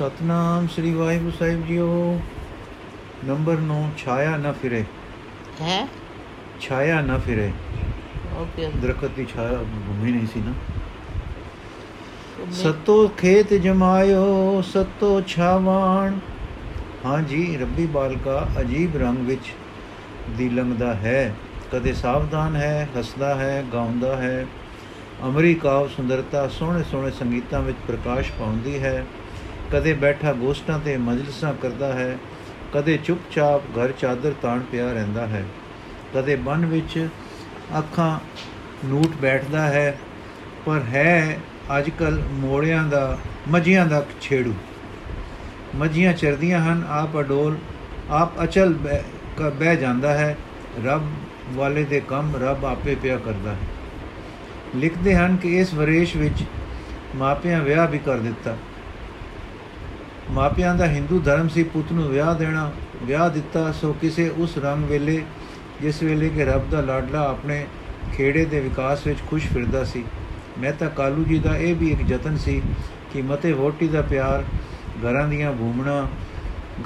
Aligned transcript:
ਸਤਨਾਮ 0.00 0.66
ਸ੍ਰੀ 0.66 0.94
ਵਾਹਿਗੁਰੂ 0.94 1.30
ਸਾਹਿਬ 1.38 1.66
ਜੀਓ। 1.66 2.20
ਨੰਬਰ 3.24 3.56
9 3.60 3.88
ਛਾਇਆ 3.98 4.36
ਨਾ 4.36 4.52
ਫਿਰੇ। 4.52 4.84
ਹੈ? 5.60 5.88
ਛਾਇਆ 6.60 7.00
ਨਾ 7.00 7.18
ਫਿਰੇ। 7.18 7.52
ਓਕੇ। 8.36 8.70
ਦਰਖਤ 8.82 9.10
ਦੀ 9.16 9.26
ਛਾਇਆ 9.34 9.58
ਭੂਮੀ 9.58 10.12
ਨਹੀਂ 10.12 10.26
ਸੀ 10.26 10.40
ਨਾ। 10.40 10.52
ਸਤੋ 12.52 13.08
ਖੇਤ 13.08 13.54
ਜਮਾਇਓ 13.54 14.62
ਸਤੋ 14.62 15.20
ਛਾਵਾਣ 15.20 16.18
ਹਾਂਜੀ 17.04 17.58
ਰੱਬੀ 17.60 17.86
ਬਾਲਕਾ 17.86 18.48
ਅਜੀਬ 18.60 18.96
ਰੰਗ 18.96 19.18
ਵਿੱਚ 19.18 19.52
ਦੀ 20.38 20.48
ਲੰਘਦਾ 20.48 20.94
ਹੈ। 20.94 21.34
ਕਦੇ 21.72 21.92
ਸਾਵਧਾਨ 21.92 22.56
ਹੈ 22.56 22.88
ਹੱਸਦਾ 22.98 23.34
ਹੈ 23.34 23.64
ਗਾਉਂਦਾ 23.72 24.16
ਹੈ। 24.16 24.46
ਅਮਰੀਕਾਵ 25.26 25.88
ਸੁੰਦਰਤਾ 25.88 26.48
ਸੋਹਣੇ 26.48 26.82
ਸੋਹਣੇ 26.82 27.10
ਸੰਗੀਤਾਂ 27.10 27.60
ਵਿੱਚ 27.60 27.78
ਪ੍ਰਕਾਸ਼ 27.88 28.32
ਪਾਉਂਦੀ 28.32 28.82
ਹੈ। 28.82 29.04
ਕਦੇ 29.72 29.92
ਬੈਠਾ 29.92 30.32
ਗੋਸ਼ਟਾਂ 30.32 30.78
ਤੇ 30.78 30.96
ਮਜਲਿਸਾਂ 30.96 31.54
ਕਰਦਾ 31.54 31.92
ਹੈ, 31.92 32.18
ਕਦੇ 32.74 32.98
ਚੁੱਪਚਾਪ 33.04 33.62
ਘਰ 33.64 33.92
ਚਾਦਰ 33.92 34.32
ਤਾਣ 34.42 34.60
ਪਿਆ 34.60 34.92
ਰਹਿੰਦਾ 34.92 35.26
ਹੈ, 35.26 35.44
ਕਦੇ 36.14 36.36
ਬਨ 36.36 36.66
ਵਿੱਚ 36.66 37.08
ਅੱਖਾਂ 37.78 38.18
ਨੂਟ 38.86 39.16
ਬੈਠਦਾ 39.22 39.62
ਹੈ, 39.62 39.98
ਪਰ 40.66 40.78
ਹੈ 40.78 41.38
ਅੱਜਕੱਲ 41.78 42.22
ਮੋੜਿਆਂ 42.32 42.84
ਦਾ, 42.84 43.18
ਮੱਝੀਆਂ 43.48 43.86
ਦਾ 43.86 44.06
ਛੇੜੂ। 44.20 44.54
ਮੱਝੀਆਂ 45.76 46.12
ਚਰਦੀਆਂ 46.12 46.60
ਹਨ, 46.60 46.86
ਆਪ 46.88 47.20
ਅਡੋਲ, 47.20 47.58
ਆਪ 48.10 48.44
ਅਚਲ 48.44 48.74
ਬਹਿ 48.74 49.02
ਕ- 49.36 49.52
ਬਹਿ 49.60 49.76
ਜਾਂਦਾ 49.76 50.14
ਹੈ, 50.14 50.36
ਰੱਬ 50.84 51.02
ਵਾਲੇ 51.48 51.84
ਦੇ 51.84 52.00
ਕੰਮ 52.00 52.36
ਰੱਬ 52.36 52.64
ਆਪੇ 52.64 52.94
ਪਿਆ 52.94 53.16
ਕਰਦਾ 53.16 53.50
ਹੈ। 53.50 53.56
ਲਿਖਦੇ 54.76 55.16
ਹਨ 55.16 55.36
ਕਿ 55.36 55.58
ਇਸ 55.58 55.74
ਵਰੇਸ਼ 55.74 56.16
ਵਿੱਚ 56.16 56.44
ਮਾਪਿਆਂ 57.16 57.60
ਵਿਆਹ 57.60 57.88
ਵੀ 57.88 57.98
ਕਰ 57.98 58.18
ਦਿੱਤਾ। 58.18 58.56
ਮਾਪਿਆਂ 60.30 60.74
ਦਾ 60.74 60.86
ਹਿੰਦੂ 60.86 61.18
ਧਰਮ 61.20 61.48
ਸੀ, 61.48 61.62
ਪੁੱਤ 61.62 61.92
ਨੂੰ 61.92 62.08
ਵਿਆਹ 62.08 62.34
ਦੇਣਾ, 62.34 62.70
ਵਿਆਹ 63.04 63.28
ਦਿੱਤਾ, 63.30 63.70
ਸੋ 63.72 63.92
ਕਿਸੇ 64.00 64.28
ਉਸ 64.38 64.56
ਰੰਗ 64.58 64.84
ਵੇਲੇ, 64.84 65.22
ਜਿਸ 65.82 66.02
ਵੇਲੇ 66.02 66.28
ਕਿ 66.28 66.44
ਰੱਬ 66.44 66.68
ਦਾ 66.70 66.80
ਲਾਡਲਾ 66.80 67.22
ਆਪਣੇ 67.28 67.64
ਖੇੜੇ 68.12 68.44
ਦੇ 68.44 68.60
ਵਿਕਾਸ 68.60 69.06
ਵਿੱਚ 69.06 69.18
ਖੁਸ਼ 69.30 69.46
ਫਿਰਦਾ 69.46 69.84
ਸੀ। 69.84 70.04
ਮਹਿਤਾ 70.58 70.88
ਕਾਲੂ 70.88 71.24
ਜੀ 71.24 71.38
ਦਾ 71.38 71.56
ਇਹ 71.56 71.74
ਵੀ 71.74 71.90
ਇੱਕ 71.92 72.10
ਯਤਨ 72.10 72.36
ਸੀ 72.36 72.60
ਕਿ 73.12 73.22
ਮਤੇ 73.22 73.52
ਵੋਟੀ 73.52 73.88
ਦਾ 73.88 74.02
ਪਿਆਰ, 74.02 74.44
ਘਰਾਂ 75.04 75.26
ਦੀਆਂ 75.28 75.52
ਭੂਮਣਾ 75.52 76.06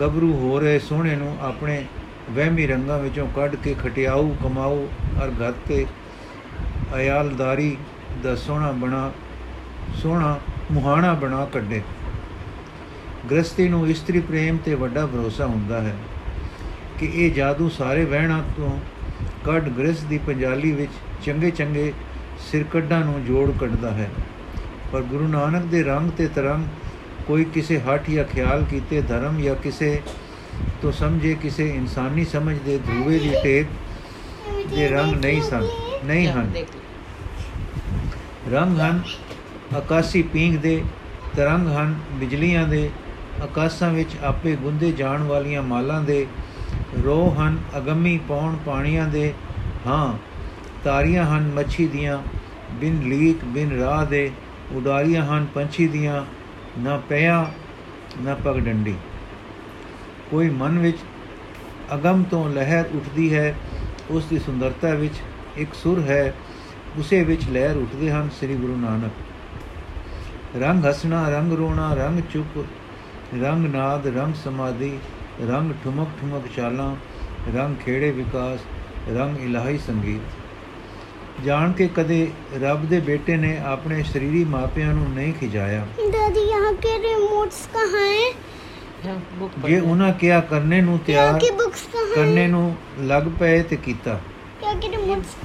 ਗੱਭਰੂ 0.01 0.33
ਹੋ 0.33 0.59
ਰਹੇ 0.61 0.79
ਸੋਹਣੇ 0.79 1.17
ਨੂੰ 1.17 1.37
ਆਪਣੇ 1.43 1.85
ਵਹਿਮੀ 2.31 2.67
ਰੰਗਾਂ 2.67 2.99
ਵਿੱਚੋਂ 2.99 3.27
ਕੱਢ 3.37 3.55
ਕੇ 3.55 3.75
ਖਟਿਆਊ, 3.75 4.35
ਕਮਾਊ 4.43 4.87
ਔਰ 5.23 5.31
ਘਰ 5.41 5.53
ਤੇ 5.67 5.85
ਅਯਾਲਦਾਰੀ 6.97 7.77
ਦਾ 8.23 8.35
ਸੋਹਣਾ 8.37 8.71
ਬਣਾ, 8.73 9.11
ਸੋਹਣਾ 10.03 10.39
ਮੁਹਾਣਾ 10.73 11.13
ਬਣਾ 11.15 11.45
ਕੱਢੇ। 11.53 11.83
ਗ੍ਰਸਤੀ 13.31 13.69
ਨੂੰ 13.69 13.89
ਇਸਤਰੀ 13.89 14.21
ਪ੍ਰੇਮ 14.21 14.57
ਤੇ 14.57 14.75
ਵੱਡਾ 14.75 15.07
ਭਰੋਸਾ 15.07 15.47
ਹੁੰਦਾ 15.47 15.81
ਹੈ 15.81 15.97
ਕਿ 16.99 17.11
ਇਹ 17.15 17.31
ਜਾਦੂ 17.31 17.69
ਸਾਰੇ 17.69 18.05
ਵਹਿਣਾਂ 18.05 18.43
ਤੋਂ 18.57 18.81
ਕੱਢ 19.45 19.69
ਗ੍ਰਸਤ 19.69 20.05
ਦੀ 20.05 20.19
ਪੰਜਾਲੀ 20.19 20.73
ਵਿੱਚ 20.73 20.93
ਚੰਗੇ 21.25 21.51
ਚੰਗੇ 21.51 21.93
ਸਿਰਕੱਢਾਂ 22.39 23.01
ਨੂੰ 23.01 23.25
ਜੋੜ 23.25 23.51
ਕੱਢਦਾ 23.61 23.91
ਹੈ। 23.91 24.11
ਪਰ 24.93 25.03
ਗੁਰੂ 25.03 25.29
ਨਾਨਕ 25.29 25.65
ਦੇ 25.65 25.83
ਰੰਗ 25.83 26.11
ਤੇ 26.11 26.29
ਤਰੰਗ 26.29 26.65
ਕੋਈ 27.27 27.45
ਕਿਸੇ 27.45 27.81
ਹੱਠ 27.81 28.11
ਜਾਂ 28.11 28.25
ਖਿਆਲ 28.25 28.65
ਕੀਤੇ 28.71 29.01
ਧਰਮ 29.01 29.41
ਜਾਂ 29.41 29.55
ਕਿਸੇ 29.55 30.03
ਤੋਂ 30.83 30.93
ਸਮਝੇ 30.93 31.35
ਕਿਸੇ 31.35 31.71
ਇਨਸਾਨੀ 31.71 32.25
ਸਮਝ 32.25 32.59
ਦੇ 32.59 32.79
ਧਰੂਵੇ 32.79 33.19
ਦੀ 33.19 33.35
ਟੇਕ 33.45 33.67
ਦੇ 34.77 34.89
ਰੰਗ 34.89 35.15
ਨਹੀਂ 35.15 35.43
ਸਨ, 35.43 35.69
ਨਹੀਂ 36.05 36.29
ਹਨ। 36.29 36.53
ਰੰਗ 38.53 38.81
ਹਨ 38.81 39.03
ਆਕਾਸੀ 39.77 40.23
ਪੀਂਘ 40.23 40.59
ਦੇ 40.59 40.83
ਤਰੰਗ 41.37 41.69
ਹਨ, 41.69 41.95
ਬਿਜਲੀਆਂ 42.13 42.69
ਦੇ 42.69 42.91
ਆਕਾਸ਼ਾਂ 43.43 43.91
ਵਿੱਚ 43.91 44.11
ਆਪੇ 44.25 44.57
ਗੁੰਦੇ 44.57 44.93
ਜਾਣ 44.93 45.23
ਵਾਲੀਆਂ 45.23 45.63
ਮਾਲਾਂ 45.63 46.01
ਦੇ 46.03 46.27
ਰੋਹ 47.05 47.35
ਹਨ, 47.35 47.59
ਅਗੰਮੀ 47.79 48.21
ਪੌਣ 48.29 48.57
ਪਾਣੀਆਂ 48.67 49.09
ਦੇ, 49.09 49.35
ਹਾਂ, 49.87 50.19
ਤਾਰੀਆਂ 50.85 51.25
ਹਨ 51.25 51.53
ਮੱਛੀ 51.55 51.87
ਦੀਆਂ, 51.89 52.23
ਬਿਨ 52.73 53.09
ਲੀਕ, 53.09 53.45
ਬਿਨ 53.45 53.79
ਰਾਹ 53.79 54.07
ਦੇ, 54.07 54.31
ਉਡਾਰੀਆਂ 54.73 55.27
ਹਨ 55.27 55.47
ਪੰਛੀ 55.55 55.89
ਦੀਆਂ, 55.89 56.25
ਨਾ 56.79 57.01
ਪਿਆ, 57.09 57.51
ਨਾ 58.21 58.35
ਪਗ 58.35 58.59
ਡੰਡੀ। 58.59 58.95
ਕੋਈ 60.31 60.51
ਮਨ 60.51 60.79
ਵਿੱਚ 60.79 60.99
ਅਗਮ 61.95 62.23
ਤੋਂ 62.23 62.49
ਲਹਿਰ 62.49 62.85
ਉੱਠਦੀ 62.95 63.35
ਹੈ, 63.35 63.55
ਉਸ 64.11 64.25
ਦੀ 64.25 64.39
ਸੁੰਦਰਤਾ 64.39 64.95
ਵਿੱਚ 64.95 65.15
ਇੱਕ 65.57 65.75
ਸੁਰ 65.75 66.01
ਹੈ, 66.01 66.35
ਉਸੇ 66.99 67.25
ਵਿੱਚ 67.25 67.49
ਲਹਿਰ 67.51 67.77
ਉੱਠਦੇ 67.77 68.11
ਹਨ 68.11 68.29
ਸ੍ਰੀ 68.39 68.55
ਗੁਰੂ 68.55 68.77
ਨਾਨਕ। 68.77 69.13
ਰੰਗ 70.63 70.87
ਹਸਣਾ, 70.87 71.29
ਰੰਗ 71.29 71.53
ਰੋਣਾ, 71.53 71.95
ਰੰਗ 71.95 72.21
ਚੁੱਪ 72.33 72.65
ਰੰਗ 73.43 73.67
ਨਾਦ 73.67 74.07
ਰੰਗ 74.07 74.35
ਸਮਾਧੀ 74.35 74.91
ਰੰਗ 75.49 75.73
ਠੁਮਕ 75.85 76.09
ਠੁਮਕ 76.21 76.47
ਚਾਲਾਂ 76.57 76.95
ਰੰਗ 77.55 77.77
ਖੇੜੇ 77.85 78.11
ਵਿਕਾਸ 78.11 78.61
ਰੰਗ 79.17 79.41
ਇਲਾਹੀ 79.41 79.79
ਸੰਗੀਤ। 79.79 81.45
ਜਾਣ 81.45 81.73
ਕੇ 81.73 81.89
ਕਦੇ 81.97 82.27
ਰੱਬ 82.63 82.85
ਦੇ 82.89 83.01
ਬੇਟੇ 83.01 83.37
ਨੇ 83.37 83.57
ਆਪਣੇ 83.65 84.03
ਸਰੀਰੀ 84.03 84.45
ਮਾਪਿਆਂ 84.45 84.93
ਨੂੰ 84.95 85.11
ਨਹੀਂ 85.11 85.33
ਖਿਜਾਇਆ। 85.33 85.87
ਦਾਦੀ 86.13 86.41
ਯਹਾਂ 86.51 86.73
ਕੇ 86.73 86.99
ਰਿਮੋਟਸ 86.99 87.67
ਕਹਾਂ 87.75 88.07
ਹੈ? 88.07 88.31
ਜੇ 89.67 89.79
ਉਹਨਾਂ 89.81 90.13
ਕਿਆ 90.13 90.41
ਕਰਨੇ 90.41 90.81
ਨੂੰ 90.81 90.99
ਤਿਆਰ 90.99 91.41
ਕਰਨੇ 92.15 92.47
ਨੂੰ 92.47 92.77
ਲੱਗ 93.01 93.23
ਪਏ 93.41 93.63
ਤੇ 93.63 93.77
ਕੀਤਾ। 93.77 94.21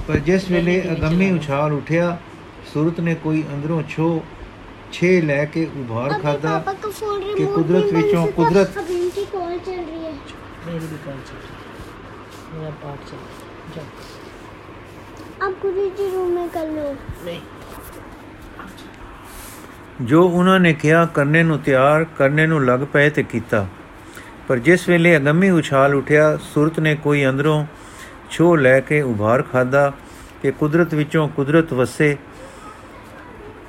ਪਰ 0.08 0.18
ਜਿਸ 0.18 0.50
ਵੇਲੇ 0.50 0.82
ਅਗੰਮੀ 0.92 1.30
ਉਛਾਲ 1.30 1.72
ਉਠਿਆ 1.72 2.16
ਸੁਰਤ 2.74 3.00
ਨੇ 3.00 3.14
ਕੋਈ 3.14 3.42
ਅੰਦਰੋਂ 3.54 3.82
ਛੋ 3.88 4.22
6 4.92 5.10
ਲੈ 5.20 5.44
ਕੇ 5.44 5.64
ਉਭਾਰ 5.80 6.12
ਖਾਦਾ 6.22 6.58
ਕਿ 7.36 7.44
ਕੁਦਰਤ 7.46 7.92
ਵਿੱਚੋਂ 7.92 8.26
ਕੁਦਰਤ 8.26 8.78
ਹਬੀਬ 8.78 9.10
ਦੀ 9.14 9.24
ਕਾਲ 9.32 9.58
ਚੱਲ 9.58 9.74
ਰਹੀ 9.74 10.04
ਹੈ। 10.04 10.12
ਮੇਰੀ 10.66 10.78
ਵੀ 10.78 10.96
ਕਾਲ 11.06 11.14
ਚੱਲ 11.26 11.36
ਰਹੀ 11.36 12.58
ਮੇਰਾ 12.58 12.70
ਪਾਠ 12.82 13.10
ਚੱਲ 13.10 13.18
ਜਾ। 13.76 13.82
ਆਪ 15.46 15.52
ਗੁਰੂ 15.62 15.88
ਜੀ 15.98 16.10
ਰੂਮ 16.10 16.30
ਮੇ 16.30 16.48
ਕਰ 16.48 16.66
ਲੋ 16.66 16.94
ਨਹੀਂ। 17.24 17.40
ਜੋ 20.02 20.22
ਉਹਨਾਂ 20.28 20.60
ਨੇ 20.60 20.72
ਕਿਹਾ 20.74 21.04
ਕਰਨੇ 21.06 21.42
ਨੂੰ 21.42 21.58
ਤਿਆਰ 21.58 22.04
ਕਰਨੇ 22.04 22.46
ਨੂੰ 22.46 22.64
ਲੱਗ 22.64 22.80
ਪਏ 22.92 23.10
ਤੇ 23.10 23.22
ਕੀਤਾ। 23.22 23.66
ਪਰ 24.48 24.58
ਜਿਸ 24.58 24.88
ਵੇਲੇ 24.88 25.16
ਅਗੰਮੀ 25.16 25.50
ਉਛਾਲ 25.50 25.94
ਉਠਿਆ 25.94 26.36
ਸੁਰਤ 26.42 26.80
ਨੇ 26.80 26.94
ਕੋਈ 26.94 27.26
ਅੰਦਰੋਂ 27.26 27.66
ਛੋ 28.30 28.56
ਲੈ 28.56 28.80
ਕੇ 28.80 29.02
ਉਭਾਰ 29.02 29.42
ਖਾਦਾ 29.42 29.92
ਕਿ 30.42 30.50
ਕੁਦਰਤ 30.50 30.94
ਵਿੱਚੋਂ 30.94 31.28
ਕੁਦਰਤ 31.28 31.72
ਵਸੇ 31.72 32.16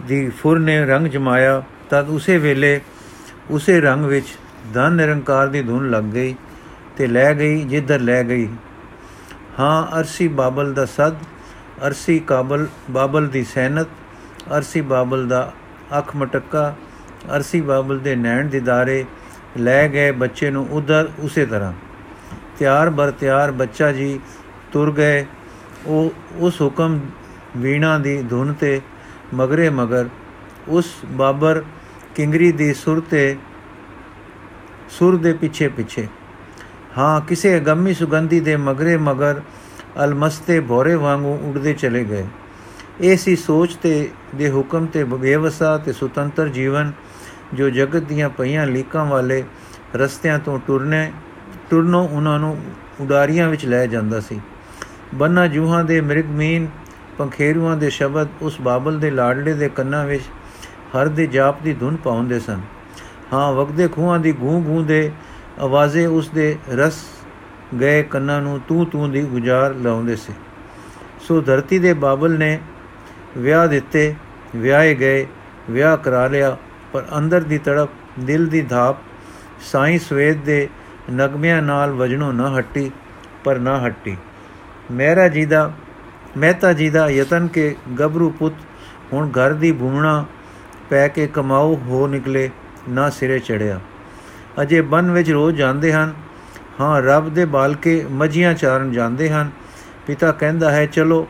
ਦੀ 0.08 0.28
ਫੁਰ 0.32 0.60
ਨੇ 0.60 0.80
ਰੰਗ 0.86 1.08
ਜਮਾਇਆ, 1.08 1.62
ਤਦ 1.90 2.10
ਉਸੇ 2.10 2.38
ਵੇਲੇ 2.38 2.80
ਉਸੇ 3.52 3.80
ਰੰਗ 3.82 4.06
ਵਿੱਚ 4.06 4.28
ਧਨ 4.74 4.94
ਨਿਰੰਕਾਰ 4.94 5.48
ਦੀ 5.48 5.62
ਧੁਨ 5.62 5.90
ਲੱਗ 5.90 6.04
ਗਈ 6.04 6.36
ਤੇ 6.98 7.08
ਲੈ 7.08 7.34
ਗਈ, 7.34 7.64
ਜਿੱਧਰ 7.64 8.00
ਲੈ 8.00 8.24
ਗਈ। 8.24 8.48
ਹਾਂ, 9.60 10.00
ਅਰਸੀ 10.00 10.28
ਬਾਬਲ 10.28 10.74
ਦਾ 10.74 10.86
ਸਦ, 10.88 11.16
ਅਰਸੀ 11.88 12.20
ਕਾਬਲ 12.20 12.68
ਬਾਬਲ 12.92 13.28
ਦੀ 13.28 13.44
ਸੈਨਤ, 13.44 13.88
ਅਰਸੀ 14.58 14.82
ਬਾਬਲ 14.82 15.28
ਦਾ 15.28 15.52
ਅੱਖ 15.98 16.16
ਮਟਕਾ, 16.16 16.74
ਅਰਸੀ 17.36 17.62
ਬਾਬਲ 17.62 18.00
ਦੇ 18.00 18.16
ਨੈਣ 18.16 18.48
ਦਿਦਾਰੇ 18.48 19.04
ਲੈ 19.58 19.88
ਗਏ 19.88 20.12
ਬੱਚੇ 20.12 20.52
ਨੂੰ 20.52 20.68
ਉਧਰ 20.72 21.10
ਉਸੇ 21.20 21.46
ਤਰ੍ਹਾਂ। 21.46 21.74
ਤਿਆਰ 22.60 22.90
ਬਰ 22.90 23.12
ਤਿਆਰ 23.12 23.52
ਬੱਚਾ 23.52 23.92
ਜੀ 23.92 24.20
ਤੁਰ 24.72 24.92
ਗਏ, 24.92 25.26
ਉਹ 25.86 26.14
ਉਸ 26.40 26.62
ਹੁਕਮ 26.62 27.00
ਵੀਣਾ 27.58 27.98
ਦੀ 28.00 28.22
ਧੁਨ 28.24 28.54
ਤੇ 28.54 28.80
ਮਗਰੇ 29.34 29.70
ਮਗਰ 29.70 30.10
ਉਸ 30.68 30.86
ਬਾਬਰ 31.06 31.64
ਕਿੰਗਰੀ 32.16 32.52
ਦੀ 32.52 32.74
ਸੁਰ 32.74 33.02
ਤੇ, 33.10 33.38
ਸੁਰ 34.90 35.18
ਦੇ 35.18 35.34
ਪਿੱਛੇ 35.34 35.68
ਪਿੱਛੇ। 35.68 36.08
ਹਾਂ, 36.98 37.22
ਕਿਸੇ 37.22 37.58
ਅਗੰਮੀ 37.58 37.94
ਸੁਗੰਧੀ 37.94 38.40
ਦੇ 38.40 38.56
ਮਗਰੇ 38.56 38.98
ਮਗਰ 38.98 39.42
ਅਲਮਸਤੇ 40.04 40.60
ਭੋਰੇ 40.60 40.96
ਵਾਂਗੂ 40.96 41.40
ਉੱਡਦੇ 41.44 41.74
ਚਲੇ 41.74 42.04
ਗਏ। 42.04 42.26
ਇਹ 43.02 43.18
ਸੀ 43.18 43.36
ਸੋਚ 43.36 43.76
ਤੇ, 43.76 44.10
ਦੇ 44.36 44.50
ਹੁਕਮ 44.50 44.86
ਤੇ 44.86 45.04
ਬੇਵਸਾ 45.04 45.78
ਤੇ 45.78 45.94
ਸੁਤੰਤਰ 45.94 46.48
ਜੀਵਨ 46.48 46.92
ਜੋ 47.54 47.70
ਜਗਤ 47.70 48.04
ਦੀਆਂ 48.04 48.30
ਪਈਆਂ 48.30 48.68
ਲੀਕਾਂ 48.68 49.06
ਵਾਲੇ 49.06 49.44
ਰਸਤਿਆਂ 49.96 50.40
ਤੋਂ 50.40 50.60
ਟੁਰਨੇ, 50.68 51.12
ਟੁਰਨੋਂ 51.70 52.10
ਉਹਨਾਂ 52.10 52.40
ਨੂੰ 52.40 52.58
ਉਡਾਰੀਆਂ 53.02 53.50
ਵਿੱਚ 53.50 53.66
ਲੈ 53.66 53.86
ਜਾਂਦਾ 53.86 54.20
ਸੀ। 54.20 54.40
ਬੰਨਾ 55.14 55.48
ਜੂਹਾਂ 55.48 55.84
ਦੇ 55.84 56.02
ਮਿਰਗਮੀਨ 56.02 56.68
ਪੰਖੇਰੂਆਂ 57.22 57.78
ਦੇ 57.78 57.90
ਸ਼ਬਦ 57.90 58.28
ਉਸ 58.42 58.62
ਬਾਬਲ 58.62 59.00
ਦੇ 59.00 59.10
ਲਾਡਲੇ 59.12 59.54
ਦੇ 59.54 59.70
ਕੰਨਾਂ 59.70 60.06
ਵਿੱਚ 60.06 60.24
ਹਰ 60.96 61.08
ਦੇ 61.08 61.28
ਜਾਪ 61.28 61.62
ਦੀ 61.62 61.74
ਧੁਨ 61.74 61.96
ਪਾਉਂਦੇ 61.96 62.40
ਸਨ। 62.40 62.62
ਹਾਂ, 63.34 63.54
ਵਗਦੇ 63.54 63.88
ਖੂਹਾਂ 63.88 64.20
ਦੀ 64.20 64.32
ਗੂੰ 64.32 64.64
ਗੂੰ 64.64 64.86
ਦੇ 64.86 65.12
ਆਵਾਜ਼ੇ 65.60 66.06
ਉਸ 66.06 66.30
ਦੇ 66.30 66.58
ਰਸ 66.76 67.04
ਗਏ 67.82 68.04
ਕੰਨਾਂ 68.04 68.42
ਨੂੰ 68.42 68.60
ਤੂੰ 68.68 68.86
ਤੂੰ 68.86 69.12
ਦੀ 69.12 69.22
ਗੁਜ਼ਾਰ 69.22 69.74
ਲਾਉਂਦੇ 69.74 70.16
ਸੀ। 70.16 70.34
ਸੋ 71.22 71.42
ਧਰਤੀ 71.42 71.80
ਦੇ 71.80 71.94
ਬਾਬਲ 71.94 72.38
ਨੇ 72.40 72.60
ਵਿਆਹ 73.38 73.68
ਦਿੱਤੇ, 73.68 74.16
ਵਿਆਹੇ 74.56 74.96
ਗਏ, 74.96 75.28
ਵਿਆਹ 75.70 75.98
ਕਰਾ 75.98 76.28
ਲਿਆ, 76.28 76.58
ਪਰ 76.94 77.06
ਅੰਦਰ 77.18 77.42
ਦੀ 77.42 77.58
ਤੜਪ, 77.58 77.90
ਦਿਲ 78.20 78.48
ਦੀ 78.48 78.62
ਧਾਪ, 78.62 78.98
ਸਾਈਂ 79.62 80.00
ਸਵੇਦ 80.00 80.44
ਦੇ 80.44 80.70
ਨਗਮਿਆਂ 81.12 81.62
ਨਾਲ 81.62 81.92
ਵਜਣੋਂ 81.92 82.34
ਨਾ 82.34 82.58
ਹੱਟੀ, 82.58 82.92
ਪਰ 83.44 83.60
ਨਾ 83.60 83.80
ਹੱਟੀ। 83.86 84.18
ਮਹਿਰਾ 84.92 85.28
ਜੀ 85.28 85.46
ਦਾ 85.46 85.72
ਮਹਿਤਾ 86.38 86.74
ਜੀ 86.74 86.90
ਦਾ 86.90 87.10
ਯਤਨ 87.10 87.48
ਕੇ 87.48 87.76
ਗਬਰੂ 88.00 88.30
ਪੁੱਤ 88.30 88.56
ਹੁਣ 89.14 89.30
ਘਰ 89.30 89.54
ਦੀ 89.54 89.72
ਭੂਮਣਾ 89.72 90.26
ਪੈ 90.90 91.08
ਕੇ 91.08 91.28
ਕਮਾਊ 91.28 91.76
ਹੋ 91.76 92.08
ਨਿਕਲੇ, 92.08 92.52
ਨਾ 92.90 93.10
ਸਿਰੇ 93.10 93.40
ਚੜਿਆ। 93.40 93.80
ਅਜੇ 94.62 94.82
ਬਨ 94.82 95.12
ਵਿੱਚ 95.12 95.32
ਰੋਜ਼ 95.32 95.58
ਜਾਂਦੇ 95.58 95.94
ਹਨ। 95.94 96.14
ਹਾਂ, 96.82 97.02
ਰੱਬ 97.02 97.34
ਦੇ 97.34 97.46
ਬਾਲਕੇ 97.46 98.06
ਮੱਝੀਆਂ 98.12 98.54
ਚਾਰਨ 98.54 98.92
ਜਾਂਦੇ 98.92 99.30
ਹਨ। 99.30 99.52
ਪਿਤਾ 100.08 100.32
ਕਹਿੰਦਾ 100.32 100.72
ਹੈ, 100.72 100.86
ਚਲੋ 100.86 101.28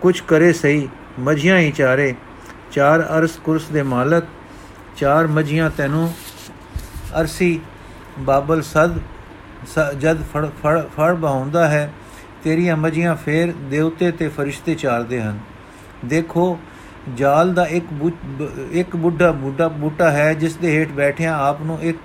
ਕੁਝ 0.00 0.20
ਕਰੇ 0.20 0.52
ਸਹੀ, 0.52 0.88
ਮੱਝੀਆਂ 1.18 1.58
ਹੀ 1.58 1.72
ਚਾਰੇ। 1.72 2.14
ਚਾਰ 2.72 3.00
ਅਰਸ 3.18 3.36
ਕੁਰਸ 3.36 3.68
ਦੇ 3.68 3.82
ਮਾਲਕ, 3.82 4.24
ਚਾਰ 4.96 5.26
ਮੱਝੀਆਂ 5.26 5.70
ਤੈਨੂੰ 5.76 6.14
ਅਰਸੀ, 7.20 7.60
ਬਾਬਲ 8.18 8.62
ਸਦ, 8.62 8.98
ਸ- 9.66 9.94
ਜਦ 10.00 10.22
ਫੜ 10.22 10.46
ਫੜ 10.46 10.80
ਫੜ 10.80 11.14
ਬਹਾਉਂਦਾ 11.14 11.68
ਹੈ 11.68 11.92
ਤੇਰੀਆਂ 12.44 12.76
ਮੱਝੀਆਂ 12.76 13.16
ਫੇਰ 13.16 13.52
ਦੇਵਤੇ 13.52 14.10
ਤੇ 14.12 14.28
ਫਰਿਸ਼ਤੇ 14.28 14.74
ਚਾਰਦੇ 14.74 15.22
ਹਨ। 15.22 15.38
ਦੇਖੋ, 16.04 16.58
ਜਾਲ 17.14 17.54
ਦਾ 17.54 17.66
ਇੱਕ 17.66 17.84
ਬੁ- 17.92 18.26
ਬ- 18.26 18.50
ਇੱਕ 18.72 18.96
ਬੁੱਢਾ 18.96 19.30
ਬੁੱਢਾ 19.32 19.68
ਬੂਟਾ 19.68 20.10
ਹੈ 20.10 20.34
ਜਿਸ 20.34 20.56
ਦੇ 20.56 20.78
ਹੇਠ 20.78 20.88
ਬੈਠਿਆਂ 20.88 21.34
ਆਪ 21.34 21.62
ਨੂੰ 21.62 21.82
ਇੱਕ 21.82 21.98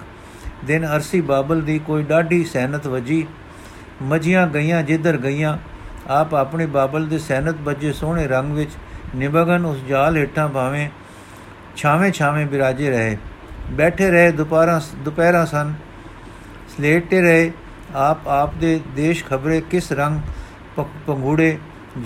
ਦਿਨ 0.65 0.85
ਅਰਸੀ 0.85 1.21
ਬਾਬਲ 1.21 1.61
ਦੀ 1.61 1.79
ਕੋਈ 1.79 2.03
ਡਾਢੀ 2.03 2.43
ਸੈਨਤ 2.43 2.87
ਵਜੀ। 2.87 3.27
ਮੱਝੀਆਂ 4.01 4.47
ਗਈਆਂ 4.47 4.83
ਜਿੱਧਰ 4.83 5.17
ਗਈਆਂ, 5.17 5.57
ਆਪ 6.07 6.35
ਆਪਣੇ 6.35 6.65
ਬਾਬਲ 6.65 7.07
ਦੇ 7.07 7.17
ਸੈਨਤ 7.17 7.55
ਬੱਜੇ 7.55 7.93
ਸੋਹਣੇ 7.93 8.27
ਰੰਗ 8.27 8.53
ਵਿੱਚ 8.53 8.71
ਨਿਭਗਨ 9.15 9.65
ਉਸ 9.65 9.77
ਜਾਲ 9.77 10.17
ਹੇਠਾਂ 10.17 10.49
ਭਾਵੇਂ 10.49 10.89
ਛਾਵੇਂ 11.75 12.11
ਛਾਵੇਂ 12.11 12.45
ਬਿਰਾਜੇ 12.45 12.89
ਰਹੇ। 12.89 13.17
ਬੈਠੇ 13.71 14.11
ਰਹੇ 14.11 14.31
ਦੁਪਹਿਰਾਂ 14.31 14.81
ਦੁਪਹਿਰਾਂ 14.95 15.45
ਸਨ। 15.45 15.73
ਸਲੇਟੇ 16.77 17.21
ਰਹੇ 17.21 17.51
ਆਪ 17.95 18.27
ਆਪ 18.27 18.53
ਦੇ 18.55 18.79
ਦੇਸ਼ 18.95 19.25
ਖਬਰੇ 19.25 19.61
ਕਿਸ 19.61 19.91
ਰੰਗ 19.91 20.19
ਪ- 20.75 20.87
ਪੰਘੂੜੇ 21.07 21.57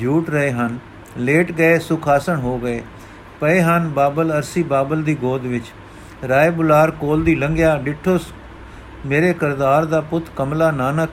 ਝੂਟ 0.02 0.30
ਰਹੇ 0.30 0.52
ਹਨ? 0.52 0.80
ਲੇਟ 1.18 1.52
ਗਏ 1.52 1.80
ਸੁਖਾਸਣ 1.80 2.40
ਹੋ 2.40 2.60
ਗਏ। 2.60 2.84
ਪਏ 3.42 3.62
ਹਨ 3.62 3.90
ਬਾਬਲ 3.90 4.34
ਅਰਸੀ 4.38 4.64
ਬਾਬਲ 4.64 5.04
ਦੀ 5.04 5.16
ਗੋਦ 5.16 5.42
ਵਿੱਚ। 5.42 5.66
ਰਾਏ 6.28 6.50
ਬੁਲਾਰ 6.50 6.92
ਕੋਲ 6.92 7.24
ਦੀ 7.24 7.36
ਲੰਘਿਆ, 7.36 7.78
ਡਿੱਠੋ 7.78 8.18
ਸ- 8.18 8.34
ਮੇਰੇ 9.06 9.34
ਕਰਦਾਰ 9.34 9.86
ਦਾ 9.86 10.02
ਪੁੱਤ 10.02 10.26
ਕਮਲਾ 10.36 10.72
ਨਾਨਕ, 10.72 11.10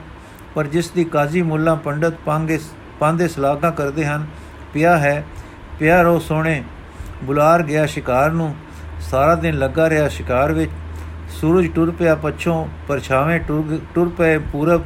ਪਰ 0.55 0.67
ਜਿਸ 0.67 0.89
ਦੀ 0.89 1.03
ਕਾਜ਼ੀ 1.03 1.41
ਮੁੱਲਾ 1.41 1.75
ਪੰਡਤ 1.75 2.13
ਪਾਂਗੇ 2.25 2.59
ਪਾਂਦੇ 2.99 3.27
ਸਲਾਗਾ 3.27 3.69
ਕਰਦੇ 3.69 4.05
ਹਨ, 4.05 4.25
ਪਿਆ 4.73 4.97
ਹੈ, 4.97 5.25
ਪਿਆ 5.79 6.01
ਰੋ 6.01 6.19
ਸੋਹਣੇ। 6.19 6.63
ਬੁਲਾਰ 7.23 7.63
ਗਿਆ 7.63 7.85
ਸ਼ਿਕਾਰ 7.85 8.31
ਨੂੰ, 8.31 8.55
ਸਾਰਾ 8.99 9.35
ਦਿਨ 9.35 9.57
ਲੱਗਾ 9.57 9.89
ਰਿਹਾ 9.89 10.07
ਸ਼ਿਕਾਰ 10.07 10.53
ਵਿੱਚ। 10.53 10.71
ਸੂਰਜ 11.31 11.67
ਟੁਰ 11.75 11.91
ਪਿਆ 11.91 12.15
ਪੱਛੋਂ, 12.15 12.67
ਪਰਛਾਵੇਂ 12.87 13.39
ਟੁਰ 13.39 13.75
ਗ- 13.75 13.81
ਟੁਰ 13.95 14.09
ਪਏ 14.09 14.37
ਪੂਰਬ। 14.37 14.81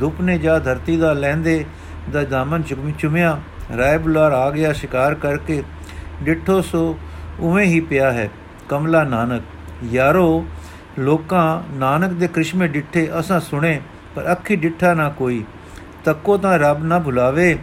ਧੁੱਪ 0.00 0.20
ਨੇ 0.20 0.38
ਜਾ 0.38 0.58
ਧਰਤੀ 0.58 0.96
ਦਾ 0.96 1.12
ਲਹਿੰਦੇ 1.12 1.64
ਦਾ 2.12 2.22
ਦਾਮਨ 2.22 2.62
ਚੁੰਮ 2.62 2.90
ਚੁੰਮਿਆ। 2.90 3.40
ਰਾਏ 3.76 3.98
ਬੁਲਾਰ 3.98 4.32
ਆ 4.32 4.50
ਗਿਆ 4.50 4.72
ਸ਼ਿਕਾਰ 4.72 5.14
ਕਰਕੇ, 5.14 5.62
ਡਿੱਠੋ 6.22 6.60
ਸੋ 6.60 6.98
ਉਵੇਂ 7.40 7.66
ਹੀ 7.66 7.80
ਪਿਆ 7.80 8.12
ਹੈ 8.12 8.30
ਕਮਲਾ 8.68 9.04
ਨਾਨਕ। 9.04 9.42
ਯਾਰੋ, 9.84 10.46
ਲੋਕਾਂ 10.98 11.62
ਨਾਨਕ 11.74 12.10
ਦੇ 12.10 12.28
ਕ੍ਰਿਸ਼ਮੇ 12.28 12.68
ਡਿੱਠੇ, 12.68 13.10
ਅਸਾਂ 13.20 13.40
ਸੁਣੇ, 13.40 13.80
ਪਰ 14.14 14.32
ਅੱਖੀ 14.32 14.56
ਡਿੱਠਾ 14.56 14.94
ਨਾ 14.94 15.08
ਕੋਈ। 15.08 15.44
ਤੱਕੋ 16.04 16.36
ਤਾਂ 16.36 16.58
ਰੱਬ 16.58 16.84
ਨਾ 16.84 16.98
ਭੁਲਾਵੇ, 16.98 17.58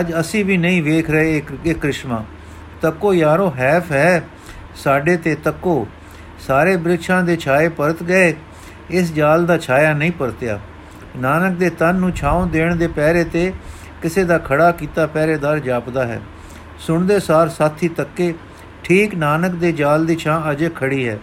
ਅੱਜ 0.00 0.12
ਅਸੀਂ 0.20 0.44
ਵੀ 0.44 0.56
ਨਹੀਂ 0.56 0.82
ਵੇਖ 0.82 1.10
ਰਹੇ 1.10 1.36
ਇਹ 1.36 1.42
ਇਹ 1.66 1.74
ਕ੍ਰਿਸ਼ਮਾ। 1.74 2.24
ਤੱਕੋ 2.82 3.14
ਯਾਰੋ, 3.14 3.54
ਹੈਫ 3.58 3.92
ਹੈ, 3.92 4.24
ਸਾਡੇ 4.76 5.16
ਤੇ 5.16 5.34
ਤੱਕੋ 5.34 5.88
ਸਾਰੇ 6.46 6.76
ਬ੍ਰਿਛਾਂ 6.76 7.22
ਦੇ 7.22 7.36
ਛਾਏ 7.36 7.68
ਪਰਤ 7.68 8.02
ਗਏ। 8.02 8.34
ਇਸ 8.90 9.12
ਜਾਲ 9.12 9.46
ਦਾ 9.46 9.58
ਛਾਇਆ 9.58 9.92
ਨਹੀਂ 9.94 10.12
ਪਰਤਿਆ। 10.12 10.60
ਨਾਨਕ 11.16 11.56
ਦੇ 11.56 11.70
ਤਨ 11.70 11.94
ਨੂੰ 11.94 12.12
ਛਾਉਂ 12.12 12.46
ਦੇਣ 12.46 12.76
ਦੇ 12.76 12.86
ਪਹਿਰੇ 12.86 13.24
ਤੇ 13.24 13.52
ਕਿਸੇ 14.02 14.24
ਦਾ 14.24 14.38
ਖੜਾ 14.38 14.70
ਕੀਤਾ 14.72 15.06
ਪਹਿਰੇਦਾਰ 15.06 15.58
ਜਾਪਦਾ 15.58 16.06
ਹੈ। 16.06 16.20
ਸੁਣਦੇ 16.78 17.20
ਸਾਰ 17.20 17.48
ਸਾਥੀ 17.48 17.88
ਤੱਕੇ, 17.88 18.34
ਠੀਕ 18.84 19.14
ਨਾਨਕ 19.14 19.50
ਦੇ 19.50 19.72
ਜਾਲ 19.72 20.06
ਦੀ 20.06 20.16
ਛਾਂ 20.16 20.50
ਅਜੇ 20.50 20.70
ਖੜੀ 20.76 21.08
ਹੈ। 21.08 21.18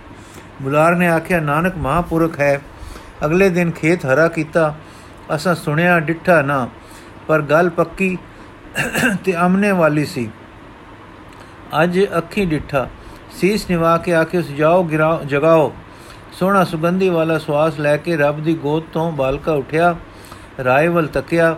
ਬੁਲਾਰ 0.62 0.96
ਨੇ 0.96 1.08
ਆਖਿਆ, 1.08 1.40
ਨਾਨਕ 1.40 1.78
ਮਹਾਪੁਰਖ 1.78 2.40
ਹੈ। 2.40 2.62
ਅਗਲੇ 3.26 3.50
ਦਿਨ 3.50 3.72
ਖੇਤ 3.72 4.06
ਹਰਾ 4.06 4.28
ਕੀਤਾ। 4.28 4.76
ਅਸਾਂ 5.36 5.56
ਸੁਣਿਆ 5.56 6.00
ਡਿੱਠਾ 6.00 6.42
ਨਾ, 6.42 6.70
ਪਰ 7.28 7.42
ਗੱਲ 7.42 7.70
ਪੱਕੀ 7.70 8.18
ਤੇ 9.26 9.34
ਅਮਨੇ 9.46 9.72
ਵਾਲੀ 9.72 10.06
ਸੀ। 10.06 10.30
ਅੱਜ 11.84 12.00
ਅੱਖੀ 12.18 12.46
ਡਿੱਠਾ। 12.46 12.88
ਸੀਸ 13.32 13.70
ਨਿਵਾ 13.70 13.98
ਕੇ 13.98 14.14
ਆਖੇ, 14.16 14.38
ਉਸ 14.38 14.48
ਜਾਓ, 14.48 14.84
ਗਿਰਾਓ, 14.84 15.24
ਜਗਾਓ। 15.24 15.74
ਸੋਹਣਾ 16.34 16.64
ਸੁਗੰਧੀ 16.64 17.10
ਵਾਲਾ 17.10 17.38
ਸਵਾਸ 17.38 17.80
ਲੈ 17.80 17.98
ਕੇ 17.98 18.18
ਰੱਬ 18.18 18.44
ਦੀ 18.44 18.54
ਗੋਦ 18.54 18.84
ਤੋਂ 18.94 19.12
ਬਾਲਕਾ 19.12 19.54
ਉਠਿਆ, 19.54 19.96
ਰਾਏ 20.64 20.88
ਵੱਲ 20.88 21.08
ਤੱਕਿਆ। 21.08 21.56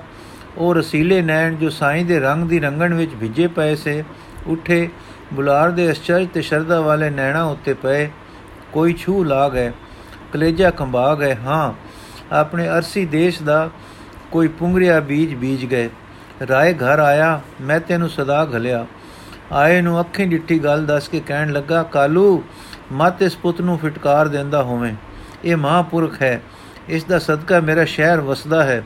ਉਹ 0.57 0.73
ਰਸੀਲੇ 0.75 1.21
ਨੈਣ 1.21 1.55
ਜੋ 1.55 1.69
ਸਾਈਂ 1.69 2.05
ਦੇ 2.05 2.19
ਰੰਗ 2.19 2.49
ਦੀ 2.49 2.59
ਰੰਗਣ 2.59 2.93
ਵਿੱਚ 2.93 3.11
ਭਿੱਜੇ 3.15 3.47
ਪਏ 3.47 3.75
ਸੇ, 3.75 4.03
ਉਠੇ, 4.47 4.89
ਬੁਲਾਰ 5.33 5.71
ਦੇ 5.71 5.91
ਅਚਰਜ 5.91 6.27
ਤੇ 6.33 6.41
ਸ਼ਰਧਾ 6.41 6.79
ਵਾਲੇ 6.81 7.09
ਨੈਣਾ 7.09 7.43
ਉੱਤੇ 7.43 7.73
ਪਏ। 7.73 8.09
ਕੋਈ 8.73 8.93
ਛੂ 8.93 9.23
ਲਾ 9.23 9.49
ਗਏ, 9.49 9.71
ਕਲੇਜਾ 10.33 10.69
ਕੰਬਾ 10.69 11.15
ਗਏ। 11.15 11.35
ਹਾਂ, 11.35 11.73
ਆਪਣੇ 12.35 12.67
ਅਰਸੀ 12.69 13.05
ਦੇਸ਼ 13.05 13.41
ਦਾ 13.43 13.69
ਕੋਈ 14.31 14.47
ਪੁੰਗਰਿਆ 14.47 14.99
ਬੀਜ 14.99 15.33
ਬੀਜ 15.35 15.65
ਗਏ। 15.65 15.89
ਰਾਏ 16.49 16.73
ਘਰ 16.73 16.99
ਆਇਆ, 16.99 17.41
ਮੈਂ 17.61 17.79
ਤੈਨੂੰ 17.79 18.09
ਸਦਾ 18.09 18.45
ਘਲਿਆ। 18.45 18.85
ਆਏ 19.51 19.81
ਨੂੰ 19.81 19.99
ਅੱਖੀਂ 19.99 20.27
ਡਿੱਠੀ 20.27 20.59
ਗੱਲ 20.59 20.85
ਦੱਸ 20.85 21.07
ਕੇ 21.07 21.19
ਕਹਿਣ 21.19 21.51
ਲੱਗਾ, 21.51 21.83
ਕਾਲੂ, 21.83 22.43
ਮਤ 22.91 23.21
ਇਸ 23.21 23.37
ਪੁੱਤ 23.37 23.61
ਨੂੰ 23.61 23.77
ਫਟਕਾਰ 23.77 24.27
ਦਿੰਦਾ 24.27 24.63
ਹੋਵੇਂ। 24.63 24.93
ਇਹ 25.45 25.55
ਮਹਾਪੁਰਖ 25.55 26.21
ਹੈ। 26.21 26.41
ਇਸ 26.89 27.03
ਦਾ 27.03 27.19
ਸਦਕਾ 27.19 27.59
ਮੇਰਾ 27.59 27.85
ਸ਼ਹਿਰ 27.85 28.21
ਵਸਦਾ 28.21 28.63
ਹੈ। 28.63 28.83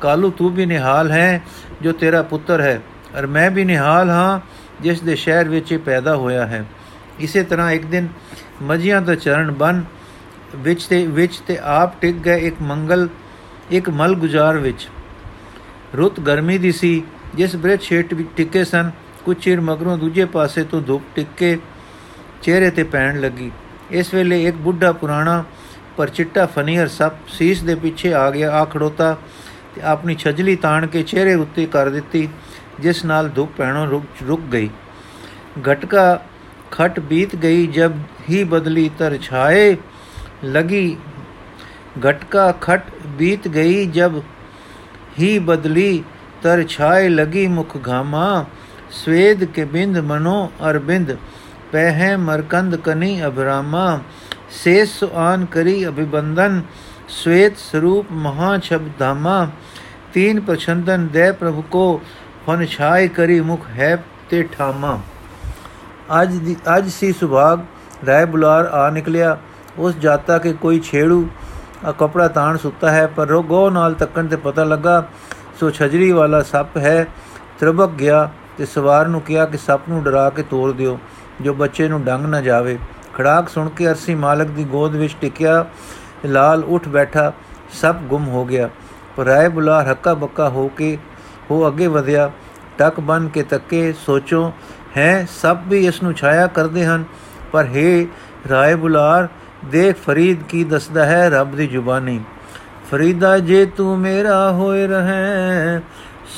ਕਾਲੂ, 0.00 0.30
ਤੂੰ 0.30 0.54
ਵੀ 0.54 0.66
ਨਿਹਾਲ 0.66 1.10
ਹੈ 1.10 1.42
ਜੋ 1.82 1.92
ਤੇਰਾ 1.92 2.22
ਪੁੱਤਰ 2.22 2.60
ਹੈ। 2.60 2.80
ਔਰ 3.18 3.26
ਮੈਂ 3.26 3.50
ਵੀ 3.50 3.64
ਨਿਹਾਲ 3.64 4.10
ਹਾਂ 4.10 4.40
ਜਿਸ 4.80 5.00
ਦੇ 5.00 5.16
ਸ਼ਹਿਰ 5.16 5.48
ਵਿੱਚ 5.48 5.72
ਇਹ 5.72 5.78
ਪੈਦਾ 5.78 6.16
ਹੋਇਆ 6.16 6.46
ਹੈ। 6.46 6.64
ਇਸੇ 7.20 7.42
ਤਰ੍ਹਾਂ 7.42 7.70
ਇੱਕ 7.70 7.86
ਦਿਨ 7.86 8.08
ਮਜੀਆਂ 8.62 9.02
ਦਾ 9.02 9.14
ਚਰਨ 9.14 9.50
ਬਨ 9.50 9.84
ਵਿੱਚ 10.56 10.86
ਤੇ 10.86 11.06
ਵਿੱਚ 11.06 11.36
ਤੇ 11.36 11.58
ਆਪ 11.62 12.00
ਟਿਕ 12.00 12.16
ਗਏ 12.16 12.46
ਇੱਕ 12.46 12.56
ਮੰਗਲ, 12.62 13.08
ਇੱਕ 13.70 13.90
ਮਲ 13.90 14.14
ਗੁਜ਼ਾਰ 14.14 14.56
ਵਿੱਚ। 14.56 14.88
ਰੁੱਤ 15.96 16.20
ਗਰਮੀ 16.20 16.58
ਦੀ 16.58 16.72
ਸੀ, 16.72 17.02
ਜਿਸ 17.34 17.56
ਬ੍ਰਿਛ 17.56 17.82
ਛੇਟ 17.82 18.14
ਵਿੱਚ 18.14 18.28
ਟਿੱਕੇ 18.36 18.64
ਸਨ। 18.64 18.90
ਕੁਝ 19.24 19.36
ਚਿਰ 19.38 19.60
ਮਗਰੋਂ 19.60 19.96
ਦੂਜੇ 19.98 20.24
ਪਾਸੇ 20.24 20.64
ਤੋਂ 20.64 20.80
ਧੁੱਪ 20.82 21.02
ਟਿੱਕੇ 21.14 21.56
ਚਿਹਰੇ 22.42 22.70
ਤੇ 22.70 22.82
ਪੈਣ 22.84 23.20
ਲੱਗੀ। 23.20 23.50
ਇਸ 23.90 24.12
ਵੇਲੇ 24.14 24.42
ਇੱਕ 24.44 24.56
ਬੁੱਢਾ 24.56 24.92
ਪੁਰਾਣਾ 24.92 25.44
ਪਰ 25.96 26.08
ਚਿੱਟਾ 26.08 26.46
ਫਨੀਅਰ 26.46 26.88
ਸੱਪ 26.88 27.28
ਸੀਸ 27.28 27.62
ਦੇ 27.62 27.74
ਪਿੱਛੇ 27.74 28.12
ਆ 28.14 28.30
ਗਿਆ, 28.30 28.50
ਆ 28.52 28.64
ਖੜੋਤਾ 28.64 29.16
ਤੇ 29.74 29.82
ਆਪਣੀ 29.82 30.14
ਛਜਲੀ 30.14 30.56
ਤਾਣ 30.56 30.86
ਕੇ 30.86 31.02
ਚਿਹਰੇ 31.02 31.34
ਉੱਤੇ 31.34 31.66
ਕਰ 31.66 31.90
ਦਿੱਤੀ, 31.90 32.28
ਜਿਸ 32.80 33.04
ਨਾਲ 33.04 33.28
ਧੁੱਪ 33.28 33.50
ਪੈਣੋਂ 33.56 33.86
ਰੁਕ 34.26 34.40
ਗਈ। 34.52 34.70
ਘਟਕਾ 35.70 36.20
ਖਟ 36.70 37.00
ਬੀਤ 37.00 37.36
ਗਈ, 37.36 37.66
ਜਬ 37.66 37.98
ਹੀ 38.30 38.42
ਬਦਲੀ 38.44 38.90
ਤਰਛਾਏ 38.98 39.76
ਲਗੀ। 40.44 40.96
ਘਟਕਾ 42.08 42.50
ਖਟ 42.60 42.84
ਬੀਤ 43.18 43.48
ਗਈ, 43.48 43.84
ਜਬ 43.86 44.20
ਹੀ 45.18 45.38
ਬਦਲੀ 45.38 46.02
ਤਰਛਾਏ 46.42 47.08
ਲਗੀ 47.08 47.46
ਮੁਖ 47.46 47.76
ਘਾਮਾ। 47.88 48.44
स्वेद 48.93 49.45
के 49.55 49.65
बिंद 49.67 49.97
मनो 50.05 50.35
अरबिंद 50.63 51.17
पह 51.73 52.01
मरकंद 52.19 52.77
कनी 52.81 53.11
अभरामा 53.21 53.85
शेष 54.57 54.93
सुआन 54.95 55.45
करी 55.53 55.83
अभिबंधन 55.85 56.63
श्वेत 57.13 57.57
स्वरूप 57.59 58.11
महाछब 58.21 58.87
धामा 58.99 59.35
तीन 60.13 60.41
प्रछंदन 60.43 61.07
दे 61.11 61.31
प्रभु 61.37 61.61
को 61.71 61.85
फन 62.45 62.65
छाए 62.69 63.07
करी 63.15 63.41
मुख 63.43 63.67
है 63.75 63.93
ते 64.29 64.43
ठामा 64.49 64.97
ਅੱਜ 66.13 66.35
ਦੀ 66.35 66.55
ਅੱਜ 66.77 66.89
ਸੀ 66.89 67.11
ਸੁਭਾਗ 67.11 67.59
ਰਾਏ 68.07 68.25
ਬੁਲਾਰ 68.25 68.65
ਆ 68.65 68.89
ਨਿਕਲਿਆ 68.89 69.37
ਉਸ 69.77 69.95
ਜਾਤਾ 69.97 70.37
ਕੇ 70.37 70.53
ਕੋਈ 70.53 70.79
ਛੇੜੂ 70.79 71.27
ਆ 71.85 71.91
ਕਪੜਾ 71.91 72.27
ਤਾਣ 72.27 72.57
ਸੁੱਤਾ 72.57 72.91
ਹੈ 72.91 73.05
ਪਰ 73.07 73.27
ਰੋਗੋ 73.27 73.69
ਨਾਲ 73.69 73.93
ਤੱਕਣ 73.93 74.27
ਤੇ 74.27 74.35
ਪਤਾ 74.35 74.63
ਲੱਗਾ 74.63 75.03
ਸੋ 75.59 75.69
ਛਜਰੀ 75.69 76.11
ਵਾਲਾ 76.11 76.41
ਸੱਪ 76.43 76.77
ਹੈ 76.77 77.05
ਤਰਬਕ 77.59 77.91
ਗਿਆ 77.99 78.29
ਤੇ 78.58 78.66
ਸਵਾਰ 78.66 79.08
ਨੂੰ 79.08 79.20
ਕਿਹਾ 79.20 79.44
ਕਿ 79.46 79.56
ਸੱਪ 79.56 79.80
ਨੂੰ 79.88 80.02
ਡਰਾ 80.04 80.30
ਕੇ 80.30 80.42
ਤੋੜ 80.42 80.72
ਦਿਓ, 80.72 80.98
ਜੋ 81.40 81.54
ਬੱਚੇ 81.54 81.88
ਨੂੰ 81.88 82.04
ਡੰਗ 82.04 82.26
ਨਾ 82.26 82.40
ਜਾਵੇ। 82.40 82.78
ਖੜਾਕ 83.14 83.48
ਸੁਣ 83.48 83.68
ਕੇ 83.68 83.88
ਅਰਸੀ 83.88 84.14
ਮਾਲਕ 84.14 84.46
ਦੀ 84.46 84.64
ਗੋਦ 84.64 84.96
ਵਿੱਚ 84.96 85.16
ਟਿਕਿਆ, 85.20 85.64
ਲਾਲ 86.26 86.64
ਉੱਠ 86.64 86.88
ਬੈਠਾ, 86.88 87.32
ਸੱਪ 87.72 87.96
ਗੁੰਮ 87.96 88.28
ਹੋ 88.28 88.44
ਗਿਆ। 88.44 88.70
ਪਰ 89.16 89.24
ਰਾਏ 89.24 89.48
ਬੁਲਾਰ 89.48 89.90
ਹੱਕਾ 89.90 90.14
ਬੱਕਾ 90.14 90.48
ਹੋ 90.48 90.68
ਕੇ 90.68 90.98
ਹੋ 91.50 91.66
ਅੱਗੇ 91.66 91.86
ਵਧਿਆ, 91.86 92.30
ਟੱਕ 92.78 93.00
ਬਨ 93.00 93.28
ਕੇ 93.28 93.42
ਤੱਕੇ, 93.42 93.94
ਸੋਚੋ, 94.06 94.52
ਹੈ 94.96 95.26
ਸਭ 95.42 95.58
ਵੀ 95.66 95.86
ਇਸ 95.86 96.02
ਨੂੰ 96.02 96.14
ਛਾਇਆ 96.14 96.46
ਕਰਦੇ 96.46 96.86
ਹਨ? 96.86 97.04
ਪਰ 97.52 97.64
हे 97.64 98.06
ਰਾਏ 98.50 98.74
ਬੁਲਾਰ, 98.74 99.28
ਦੇਖ 99.64 99.96
ਫਰੀਦ 99.96 100.42
ਕੀ 100.42 100.64
ਦੱਸਦਾ 100.64 101.04
ਹੈ 101.06 101.30
ਰੱਬ 101.30 101.56
ਦੀ 101.56 101.66
ਜ਼ੁਬਾਨੀ। 101.66 102.20
ਫਰੀਦਾ, 102.90 103.38
ਜੇ 103.38 103.66
ਤੂੰ 103.66 103.98
ਮੇਰਾ 103.98 104.52
ਹੋਏ 104.52 104.86
ਰਹੈ 104.86 105.80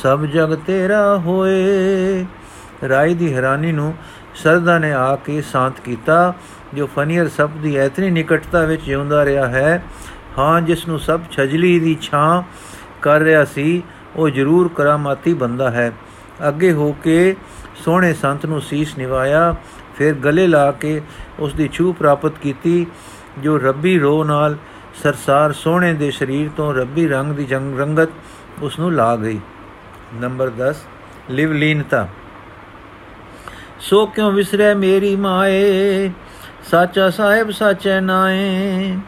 ਸਭ 0.03 0.25
ਜਗ 0.25 0.55
ਤੇਰਾ 0.67 1.17
ਹੋਏ। 1.19 2.27
ਰਾਏ 2.89 3.15
ਦੀ 3.15 3.35
ਹੈਰਾਨੀ 3.35 3.73
ਨੂੰ 3.73 3.95
ਸਰਦਾ 4.35 4.79
ਨੇ 4.79 4.93
ਆ 4.93 5.17
ਕੇ 5.17 5.43
ਸ਼ਾਂਤ 5.43 5.81
ਕੀਤਾ, 5.81 6.35
ਜੋ 6.75 6.87
ਫਨੀਅਰ 6.87 7.29
ਸਭ 7.29 7.51
ਦੀ 7.51 7.77
ਐਤਨੀ 7.77 8.11
ਨਿਕਟਤਾ 8.11 8.65
ਵਿੱਚ 8.65 8.83
ਜਿਉਂਦਾ 8.83 9.25
ਰਿਹਾ 9.25 9.47
ਹੈ। 9.49 9.83
ਹਾਂ, 10.39 10.61
ਜਿਸ 10.61 10.89
ਨੂੰ 10.89 10.99
ਸਭ 10.99 11.21
ਛਜਲੀ 11.31 11.79
ਦੀ 11.81 11.97
ਛਾਂ 12.03 12.43
ਕਰ 13.03 13.21
ਰਿਹਾ 13.21 13.45
ਸੀ, 13.45 13.83
ਉਹ 14.17 14.29
ਜ਼ਰੂਰ 14.29 14.69
ਕਰਾਮਾਤੀ 14.69 15.35
ਬੰਦਾ 15.35 15.71
ਹੈ। 15.71 15.93
ਅੱਗੇ 16.49 16.73
ਹੋ 16.73 16.93
ਕੇ 16.93 17.37
ਸੋਹਣੇ 17.85 18.13
ਸੰਤ 18.15 18.47
ਨੂੰ 18.47 18.61
ਸੀਸ 18.61 18.99
ਨਿਵਾਇਆ, 18.99 19.55
ਫਿਰ 19.97 20.15
ਗਲੇ 20.15 20.47
ਲਾ 20.47 20.71
ਕੇ 20.73 21.01
ਉਸ 21.39 21.53
ਦੀ 21.53 21.69
ਛੂ 21.73 21.93
ਪ੍ਰਾਪਤ 21.93 22.39
ਕੀਤੀ, 22.43 22.87
ਜੋ 23.39 23.59
ਰੱਬੀ 23.59 23.99
ਰੋ 23.99 24.25
ਨਾਲ 24.25 24.57
ਸਰਸਾਰ 25.03 25.53
ਸੋਹਣੇ 25.53 25.93
ਦੇ 25.93 26.11
ਸਰੀਰ 26.11 26.51
ਤੋਂ 26.57 26.75
ਰੱਬੀ 26.75 27.09
ਰੰਗ 27.09 27.33
ਦੀ 27.33 27.45
ਜੰਗ 27.45 27.81
ਰੰਗਤ 27.81 28.09
ਉਸ 28.63 28.79
ਨੂੰ 28.79 28.93
ਲਾ 28.93 29.17
ਗਈ। 29.17 29.41
ਨੰਬਰ 30.15 30.51
10 30.51 30.75
ਲਿਵਲੀਨਤਾ 31.31 32.09
ਸੋ 33.81 34.07
ਕਿਉ 34.07 34.31
ਵਿਸਰੈ 34.31 34.75
ਮੇਰੀ 34.75 35.17
ਮਾਏ? 35.17 36.11
ਸਾਚਾ 36.71 37.11
ਸਾਹਿਬ 37.11 37.51
ਸਾਚੈ 37.51 38.01
ਨਾਏ। 38.01 38.99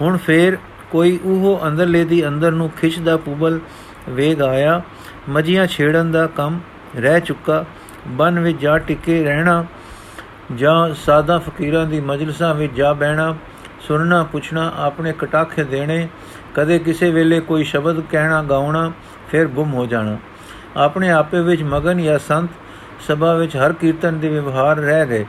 ਹੁਣ 0.00 0.16
ਫੇਰ 0.16 0.58
ਕੋਈ 0.90 1.18
ਉਹ 1.24 1.60
ਅੰਦਰਲੇ 1.66 2.04
ਦੀ 2.04 2.28
ਅੰਦਰ 2.28 2.52
ਨੂੰ 2.52 2.70
ਖਿੱਚਦਾ 2.70 3.16
ਪੁਬਲ 3.16 3.60
ਵੇਗ 4.08 4.42
ਆਇਆ। 4.42 4.82
ਮਜੀਆਂ 5.28 5.66
ਛੇੜਨ 5.66 6.12
ਦਾ 6.12 6.26
ਕੰਮ 6.26 6.60
ਰਹਿ 6.96 7.20
ਚੁੱਕਾ। 7.20 7.64
ਬਨ 8.06 8.38
ਵਿੱਚ 8.38 8.60
ਜਾ 8.60 8.78
ਟਿਕੇ 8.78 9.24
ਰਹਿਣਾ 9.24 9.64
ਜਾਂ 10.54 10.94
ਸਾਦਾ 10.94 11.38
ਫਕੀਰਾਂ 11.38 11.86
ਦੀ 11.86 12.00
ਮਜਲਿਸਾਂ 12.00 12.54
ਵਿੱਚ 12.54 12.72
ਜਾ 12.72 12.92
ਬਹਿਣਾ, 12.92 13.36
ਸੁਣਨਾ 13.80 14.24
ਪੁੱਛਣਾ, 14.24 14.72
ਆਪਣੇ 14.76 15.12
ਕਟਾਖੇ 15.18 15.64
ਦੇਣੇ, 15.64 16.08
ਕਦੇ 16.54 16.78
ਕਿਸੇ 16.78 17.10
ਵੇਲੇ 17.10 17.40
ਕੋਈ 17.40 17.64
ਸ਼ਬਦ 17.64 18.00
ਕਹਿਣਾ, 18.00 18.42
ਗਾਉਣਾ 18.42 18.92
ਫਿਰ 19.32 19.46
ਗੁੰਮ 19.46 19.74
ਹੋ 19.74 19.86
ਜਾਣਾ। 19.86 20.16
ਆਪਣੇ 20.76 21.10
ਆਪੇ 21.10 21.40
ਵਿੱਚ 21.40 21.62
ਮਗਨ 21.62 22.02
ਜਾਂ 22.02 22.18
ਸੰਤ 22.18 22.50
ਸਭਾ 23.08 23.34
ਵਿੱਚ 23.34 23.56
ਹਰ 23.56 23.72
ਕੀਰਤਨ 23.72 24.18
ਦੇ 24.18 24.28
ਵਿਵਹਾਰ 24.28 24.76
ਰਹਿ 24.76 25.06
ਗਏ। 25.06 25.26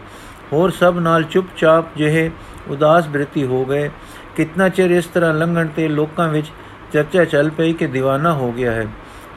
ਹੋਰ 0.54 0.70
ਸਭ 0.70 0.96
ਨਾਲ 1.02 1.24
ਚੁੱਪਚਾਪ 1.24 1.86
ਜਿਹੇ 1.98 2.32
ਉਦਾਸ 2.68 3.08
ਬ੍ਰਿਤੀ 3.08 3.46
ਹੋ 3.46 3.66
ਗਏ। 3.66 3.90
ਕਿਤਨਾ 4.36 4.70
ਚਿਰ 4.70 4.92
ਇਸ 4.92 5.06
ਤਰ੍ਹਾਂ 5.06 5.34
ਲੰਘਣ 5.34 5.68
ਤੇ 5.68 5.88
ਲੋਕਾਂ 5.88 6.30
ਵਿੱਚ 6.30 6.48
ਚਰਚਾ 6.94 7.26
ਚੱਲ 7.26 7.50
ਪਈ 7.50 7.74
ਕਿ 7.74 7.86
دیਵਾਨਾ 7.86 8.34
ਹੋ 8.34 8.52
ਗਿਆ 8.52 8.72
ਹੈ। 8.72 8.88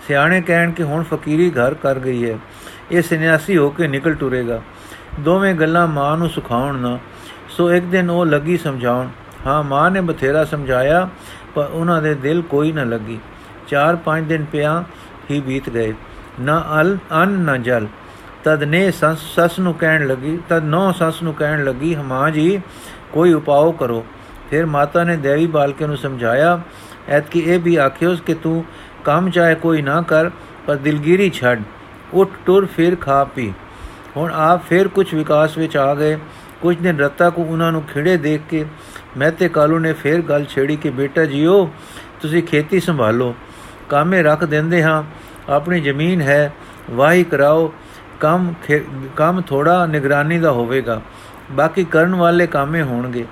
ਸਿਆਣੇ 0.09 0.41
ਕਹਿਣ 0.41 0.71
ਕਿ 0.71 0.83
ਹੁਣ 0.83 1.03
ਫਕੀਰੀ 1.03 1.51
ਘਰ 1.51 1.75
ਕਰ 1.75 1.99
ਗਈ 1.99 2.31
ਹੈ। 2.31 2.39
ਇਹ 2.91 3.03
ਸੰਨਿਆਸੀ 3.03 3.57
ਹੋ 3.57 3.71
ਕੇ 3.71 3.89
ਨਿਕਲ 3.89 4.15
ਟੁਰੇਗਾ। 4.15 4.63
ਦੋਵੇਂ 5.21 5.55
ਗੱਲਾਂ 5.55 5.87
ਮਾਂ 5.87 6.17
ਨੂੰ 6.17 6.29
ਸੁਖਾਉਣ 6.29 6.79
ਨਾ 6.79 6.99
ਸੋ 7.49 7.73
ਇੱਕ 7.73 7.85
ਦਿਨ 7.85 8.11
ਉਹ 8.11 8.27
ਲੱਗੀ 8.27 8.57
ਸਮਝਾਉਣ। 8.57 9.09
ਹਾਂ, 9.47 9.63
ਮਾਂ 9.63 9.91
ਨੇ 9.91 10.01
ਬਥੇਰਾ 10.01 10.45
ਸਮਝਾਇਆ, 10.45 11.09
ਪਰ 11.55 11.69
ਉਹਨਾਂ 11.73 12.03
ਦੇ 12.03 12.15
ਦਿਲ 12.15 12.43
ਕੋਈ 12.43 12.73
ਨਾ 12.73 12.85
ਲੱਗੀ। 12.85 13.19
4-5 13.69 14.25
ਦਿਨ 14.25 14.45
ਪਿਆ 14.45 14.85
ਹੀ 15.31 15.41
ਬੀਤ 15.41 15.71
ਗਏ। 15.71 15.95
ਨਾ 16.41 16.65
ਅਲ, 16.81 16.99
ਅਨ, 17.23 17.29
ਨਾ 17.29 17.57
ਜਲ। 17.57 17.87
ਤਦ 18.45 18.63
ਨੇ 18.63 18.91
ਸੱਸ 18.91 19.59
ਨੂੰ 19.59 19.75
ਕਹਿਣ 19.75 20.07
ਲੱਗੀ, 20.07 20.39
ਤਦ 20.49 20.65
ਨੌ 20.65 20.93
ਸੱਸ 20.93 21.23
ਨੂੰ 21.23 21.35
ਕਹਿਣ 21.35 21.65
ਲੱਗੀ, 21.65 21.95
ਹਮਾਂ 21.95 22.31
ਜੀ, 22.31 22.61
ਕੋਈ 23.13 23.33
ਉਪਾਅ 23.33 23.71
ਕਰੋ। 23.79 24.05
ਫਿਰ 24.51 24.67
ਮਾਤਾ 24.67 25.05
ਨੇ 25.05 25.17
ਦੇਵੀ 25.17 25.47
ਬਾਲਕੇ 25.47 25.87
ਨੂੰ 25.87 25.97
ਸਮਝਾਇਆ, 25.97 26.61
ਐਤਕੀ 27.09 27.41
ਇਹ 27.41 27.59
ਵੀ 27.59 27.77
ਆਖਿਓਸ 27.77 28.21
ਕਿ 28.21 28.35
ਤੂੰ 28.35 28.65
ਕੰਮ 29.05 29.31
ਚਾਹੇ 29.31 29.55
ਕੋਈ 29.55 29.83
ਨਾ 29.83 30.03
ਕਰ, 30.03 30.31
ਪਰ 30.67 30.77
ਦਿਲਗੀਰੀ 30.77 31.31
ਛੱਡ। 31.31 31.63
ਉੱਠ, 32.13 32.31
ਟੁਰ, 32.47 32.67
ਫਿਰ 32.67 32.97
ਖਾ 32.97 33.25
ਪੀ। 33.25 33.53
ਹੁਣ 34.17 34.33
ਆਪ 34.33 34.69
ਫਿਰ 34.69 34.89
ਕੁਝ 34.89 35.15
ਵਿਕਾਸ 35.15 35.59
ਵਿੱਚ 35.59 35.77
ਆ 35.77 35.95
ਗਏ। 35.95 36.19
ਕੁਝ 36.61 36.77
ਦਿਨ 36.77 36.99
ਰੱਤਾ 36.99 37.31
ਕੋ 37.31 37.43
ਉਹਨਾਂ 37.43 37.73
ਨੂੰ 37.73 37.83
ਖਿੜੇ 37.83 38.17
ਦੇਖ 38.17 38.41
ਕੇ 38.51 38.65
ਮੈਂ 39.17 39.33
ਤੇ 39.33 39.49
ਕਾਲੂ 39.49 39.79
ਨੇ 39.79 39.93
ਫਿਰ 39.93 40.21
ਗੱਲ 40.23 40.45
ਛੇੜੀ 40.45 40.77
ਕਿ, 40.77 40.91
ਬੇਟਾ 40.91 41.25
ਜੀਓ, 41.25 41.71
ਤੁਸੀਂ 42.21 42.43
ਖੇਤੀ 42.43 42.81
ਸੰਭਾਲੋ। 42.81 43.35
ਕਾਮੇ 43.89 44.23
ਰੱਖ 44.23 44.45
ਦਿੰਦੇ 44.45 44.83
ਹਾਂ, 44.83 45.03
ਆਪਣੀ 45.49 45.81
ਜ਼ਮੀਨ 45.81 46.21
ਹੈ, 46.21 46.53
ਵਾਹੀ 46.91 47.25
ਕਰਾਓ, 47.25 47.73
ਕੰਮ 48.21 48.55
ਕੰਮ 49.17 49.41
ਥੋੜਾ 49.41 49.87
ਨਿਗਰਾਨੀ 49.87 50.39
ਦਾ 50.39 50.51
ਹੋਵੇਗਾ। 50.51 51.01
ਬਾਕੀ 51.51 51.85
ਕਰਨ 51.85 52.15
ਵਾਲੇ 52.15 52.47
ਕਾਮੇ 52.47 52.83
ਹੋਣਗੇ। 52.83 53.25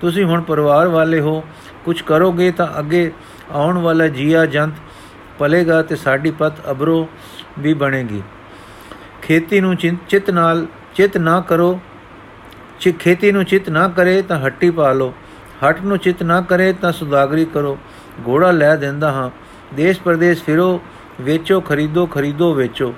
ਤੁਸੀਂ 0.00 0.24
ਹੁਣ 0.24 0.40
ਪਰਿਵਾਰ 0.40 0.88
ਵਾਲੇ 0.88 1.20
ਹੋ 1.20 1.44
ਕੁਝ 1.84 2.00
ਕਰੋਗੇ 2.02 2.50
ਤਾਂ 2.50 2.66
ਅੱਗੇ 2.78 3.12
ਆਉਣ 3.52 3.78
ਵਾਲਾ 3.78 4.08
ਜੀਆ 4.08 4.46
ਜੰਤ 4.46 4.74
ਪਲੇਗਾ 5.38 5.82
ਤੇ 5.82 5.96
ਸਾਡੀ 5.96 6.30
ਪਤ 6.30 6.52
ਅਬਰੋ 6.70 7.08
ਵੀ 7.58 7.74
ਬਣੇਗੀ। 7.74 8.22
ਖੇਤੀ 9.22 9.60
ਨੂੰ 9.60 9.76
ਚਿਤ 9.76 10.30
ਨਾਲ, 10.30 10.66
ਚਿਤ 10.94 11.16
ਨਾ 11.16 11.40
ਕਰੋ। 11.40 11.80
ਚਿ, 12.80 12.92
ਖੇਤੀ 12.92 13.32
ਨੂੰ 13.32 13.44
ਚਿਤ 13.44 13.68
ਨਾ 13.68 13.88
ਕਰੇ 13.88 14.22
ਤਾਂ 14.22 14.38
ਹੱਟੀ 14.38 14.70
ਪਾ 14.70 14.92
ਲੋ 14.92 15.14
ਹੱਟ 15.64 15.80
ਨੂੰ 15.80 15.98
ਚਿਤ 15.98 16.22
ਨਾ 16.22 16.40
ਕਰੇ 16.40 16.72
ਤਾਂ 16.72 16.92
ਸੁਦਾਗਰੀ 16.92 17.44
ਕਰੋ। 17.44 17.78
ਘੋੜਾ 18.28 18.50
ਲੈ 18.50 18.76
ਦਿੰਦਾ 18.76 19.12
ਹਾਂ। 19.12 19.30
ਦੇਸ਼ 19.76 20.00
ਪ੍ਰਦੇਸ਼ 20.00 20.44
ਫਿਰੋ, 20.44 20.80
ਵੇਚੋ, 21.20 21.60
ਖਰੀਦੋ 21.60 22.06
ਖਰੀਦੋ, 22.06 22.54
ਵੇਚੋ। 22.54 22.94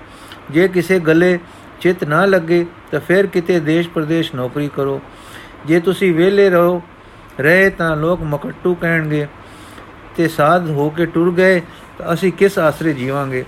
ਜੇ 0.51 0.69
ਕਿਸੇ 0.69 1.01
ਗੱਲੇ 1.01 1.39
ਚਿਤ 1.81 2.05
ਨਾ 2.05 2.25
ਲੱਗੇ, 2.25 2.67
ਤਾਂ 2.91 3.01
ਫਿਰ 3.01 3.27
ਕਿਤੇ 3.27 3.61
ਦੇਸ਼ 3.61 3.89
ਪ੍ਰਦੇਸ਼ 3.89 4.35
ਨੌਕਰੀ 4.35 4.69
ਕਰੋ। 4.69 5.01
ਜੇ 5.67 5.81
ਤੁਸੀਂ 5.81 6.15
ਵਿਹਲੇ 6.15 6.51
ਰਹੋ, 6.51 6.83
ਰਹੇ 7.41 7.71
ਤਾਂ 7.71 7.97
ਲੋਕ 7.97 8.23
ਮਕਟੂ 8.23 8.75
ਕਹਿਣਗੇ, 8.75 9.27
ਤੇ 10.17 10.29
ਸਾਧ 10.29 10.71
ਹੋ 10.71 10.91
ਕੇ 10.91 11.07
ਟੁਰ 11.07 11.33
ਗਏ, 11.33 11.63
ਤਾਂ 11.99 12.15
ਅਸੀਂ 12.15 12.33
ਕਿਸ 12.33 12.59
ਆਸਰੇ 12.59 12.93
ਜੀਵਾਂਗੇ? 12.93 13.45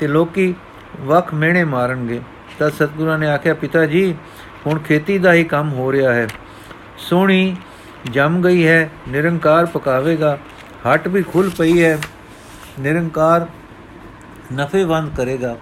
ਤੇ 0.00 0.06
ਲੋਕੀ 0.06 0.54
ਵਕ 1.00 1.34
ਮਿਹਣੇ 1.34 1.64
ਮਾਰਨਗੇ। 1.64 2.20
ਤਾਂ 2.58 2.70
ਸਤਿਗੁਰਾਂ 2.70 3.18
ਨੇ 3.18 3.26
ਆਖਿਆ, 3.26 3.54
ਪਿਤਾ 3.54 3.86
ਜੀ, 3.86 4.14
ਹੁਣ 4.66 4.78
ਖੇਤੀ 4.78 5.18
ਦਾ 5.18 5.32
ਹੀ 5.32 5.44
ਕੰਮ 5.44 5.72
ਹੋ 5.72 5.92
ਰਿਹਾ 5.92 6.14
ਹੈ। 6.14 6.28
ਸੋਹਣੀ 6.98 7.56
ਜੰਮ 8.10 8.42
ਗਈ 8.42 8.66
ਹੈ, 8.66 8.90
ਨਿਰੰਕਾਰ 9.08 9.66
ਪਕਾਵੇਗਾ। 9.66 10.38
ਹੱਟ 10.92 11.08
ਵੀ 11.08 11.22
ਖੁੱਲ 11.22 11.50
ਪਈ 11.58 11.82
ਹੈ। 11.82 11.98
ਨਿਰੰਕਾਰ 12.78 13.46
ਨਫੇਵੰਦ 14.54 15.16
ਕਰੇਗਾ। 15.16 15.56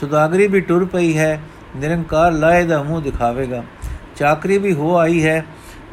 ਸੁਦਾਗਰੀ 0.00 0.46
ਵੀ 0.46 0.60
ਟੁਰ 0.60 0.84
ਪਈ 0.84 1.18
ਹੈ, 1.18 1.40
ਨਿਰੰਕਾਰ 1.76 2.32
ਲਾਏ 2.32 2.64
ਦਾ 2.64 2.82
ਮੂੰਹ 2.82 3.02
ਦਿਖਾਵੇਗਾ। 3.02 3.64
ਚਾਕਰੀ 4.16 4.58
ਵੀ 4.58 4.72
ਹੋ 4.72 4.96
ਆਈ 4.96 5.24
ਹੈ, 5.24 5.44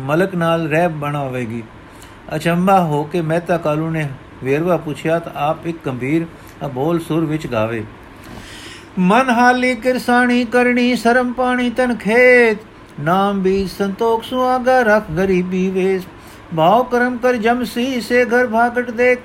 ਮਲਕ 0.02 0.36
ਨਾਲ 0.36 0.68
ਰਹਿ 0.68 0.88
ਬਣਾਵੇਗੀ। 0.88 1.64
ਅਚੰਭਾ 2.36 2.84
ਹੋ 2.84 3.04
ਕੇ 3.04 3.22
ਮਹਿਤਾ 3.22 3.58
ਕਾਲੂ 3.58 3.90
ਨੇ 3.90 4.10
ਵੇਰਵਾ 4.44 4.78
ਪੁੱਛਿਆ 4.78 5.20
ਤਾਂ 5.20 5.32
ਆਪ 5.36 5.68
ਇੱਕ 5.68 5.78
ਗੰਭੀਰ 5.86 6.26
ਅਬੋਲ 6.66 7.00
ਸੁਰ 7.00 7.26
ਵਿੱਚ 7.26 7.48
ਗਾਵੇ। 7.48 7.84
ਮਨ 9.00 9.30
ਹਾਲੀ 9.30 9.76
ਕਿਰਸਾਣੀ 9.76 10.46
ਕਰਨੀ, 10.46 10.96
ਸ਼ਰਮ 10.96 11.34
ਪਾਣੀ 11.34 11.70
ਤਨ 11.70 11.96
ਖੇਤ। 11.96 12.58
ਨਾਮ 13.00 13.42
ਵੀ 13.42 13.68
ਸੰਤੋਖ 13.68 14.24
ਸੁਆਗਾ 14.24 14.82
ਰਖ 14.82 15.12
ਗਰੀਬੀ 15.12 15.70
ਵੇਸ। 15.70 16.04
ਭਾਉ 16.58 16.84
ਕਰਮ 16.84 17.18
ਕਰ 17.18 17.34
ਜਮਸੀ 17.34 18.02
ਸੇ 18.02 18.26
ਘਰ 18.26 18.48
ਭਾਗਟ 18.48 18.92
ਦੇਖ। 18.92 19.20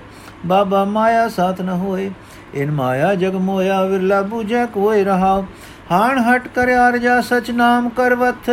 ਬਾਬਾ 0.47 0.85
ਮਾਇਆ 0.85 1.29
ਸਾਥ 1.29 1.61
ਨ 1.61 1.69
ਹੋਏ। 1.69 2.11
ਇਨ 2.55 2.71
ਮਾਇਆ 2.71 3.15
ਜਗ 3.15 3.35
ਮੋਇਆ 3.35 3.83
ਵਿਰਲਾ 3.85 4.23
ਬੂਝੈ 4.23 4.67
ਕੋਈ 4.67 5.05
ਰਹਾ 5.05 5.43
ਹਾਣ 5.91 6.19
ਹਟ 6.19 6.49
ਕਰ 6.49 6.69
ਆਰਜਾ 6.69 7.21
ਸਚ 7.21 7.51
ਨਾਮ 7.51 7.89
ਕਰਵਤ 7.89 8.51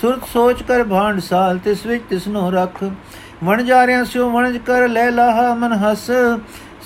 ਸੁਰਤ 0.00 0.24
ਸੋਚ 0.32 0.62
ਕਰ 0.62 0.84
ਭਾਂਡ 0.84 1.20
ਸਾਲ 1.20 1.58
ਤਿਸ 1.58 1.86
ਵਿੱਚ 1.86 2.04
ਤਿਸਨੋ 2.10 2.50
ਰਖ। 2.50 2.84
ਵਣ 3.44 3.62
ਜਾ 3.62 3.86
ਰਿਆ 3.86 4.04
ਸਿਓ 4.04 4.30
ਵਣਜ 4.30 4.56
ਕਰ 4.56 4.88
ਲੈ 4.88 5.10
ਲਾਹਾ 5.10 5.54
ਮਨ 5.54 5.72
ਹਸ। 5.72 6.10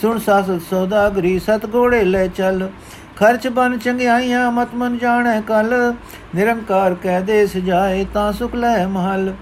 ਸੁਣ 0.01 0.19
ਸਾਸਤ 0.19 0.61
ਸੌਦਾਗਰੀ 0.71 1.39
ਸਤ 1.39 1.67
ਗੋੜੇ 1.67 2.05
ਲੈ 2.05 2.27
ਚੱਲ। 2.27 2.69
ਖਰਚ 3.17 3.49
ਬਨ 3.49 3.79
ਚੰਗਿਆਈਆਂ 3.79 4.51
ਮਤ 4.53 4.69
ਮਨ 4.75 4.99
ਜਾਣੈ 4.99 5.41
ਕਲ। 5.41 5.95
ਨਿਰੰਕਾਰ 6.35 6.95
ਕਹਿ 6.95 7.21
ਦੇ 7.21 7.47
ਸਜਾਏ 7.47 8.07
ਤਾਂ 8.15 8.33
ਸੁਖ 8.33 8.55
ਲੈ 8.55 8.87
ਮਹਲ। 8.87 9.35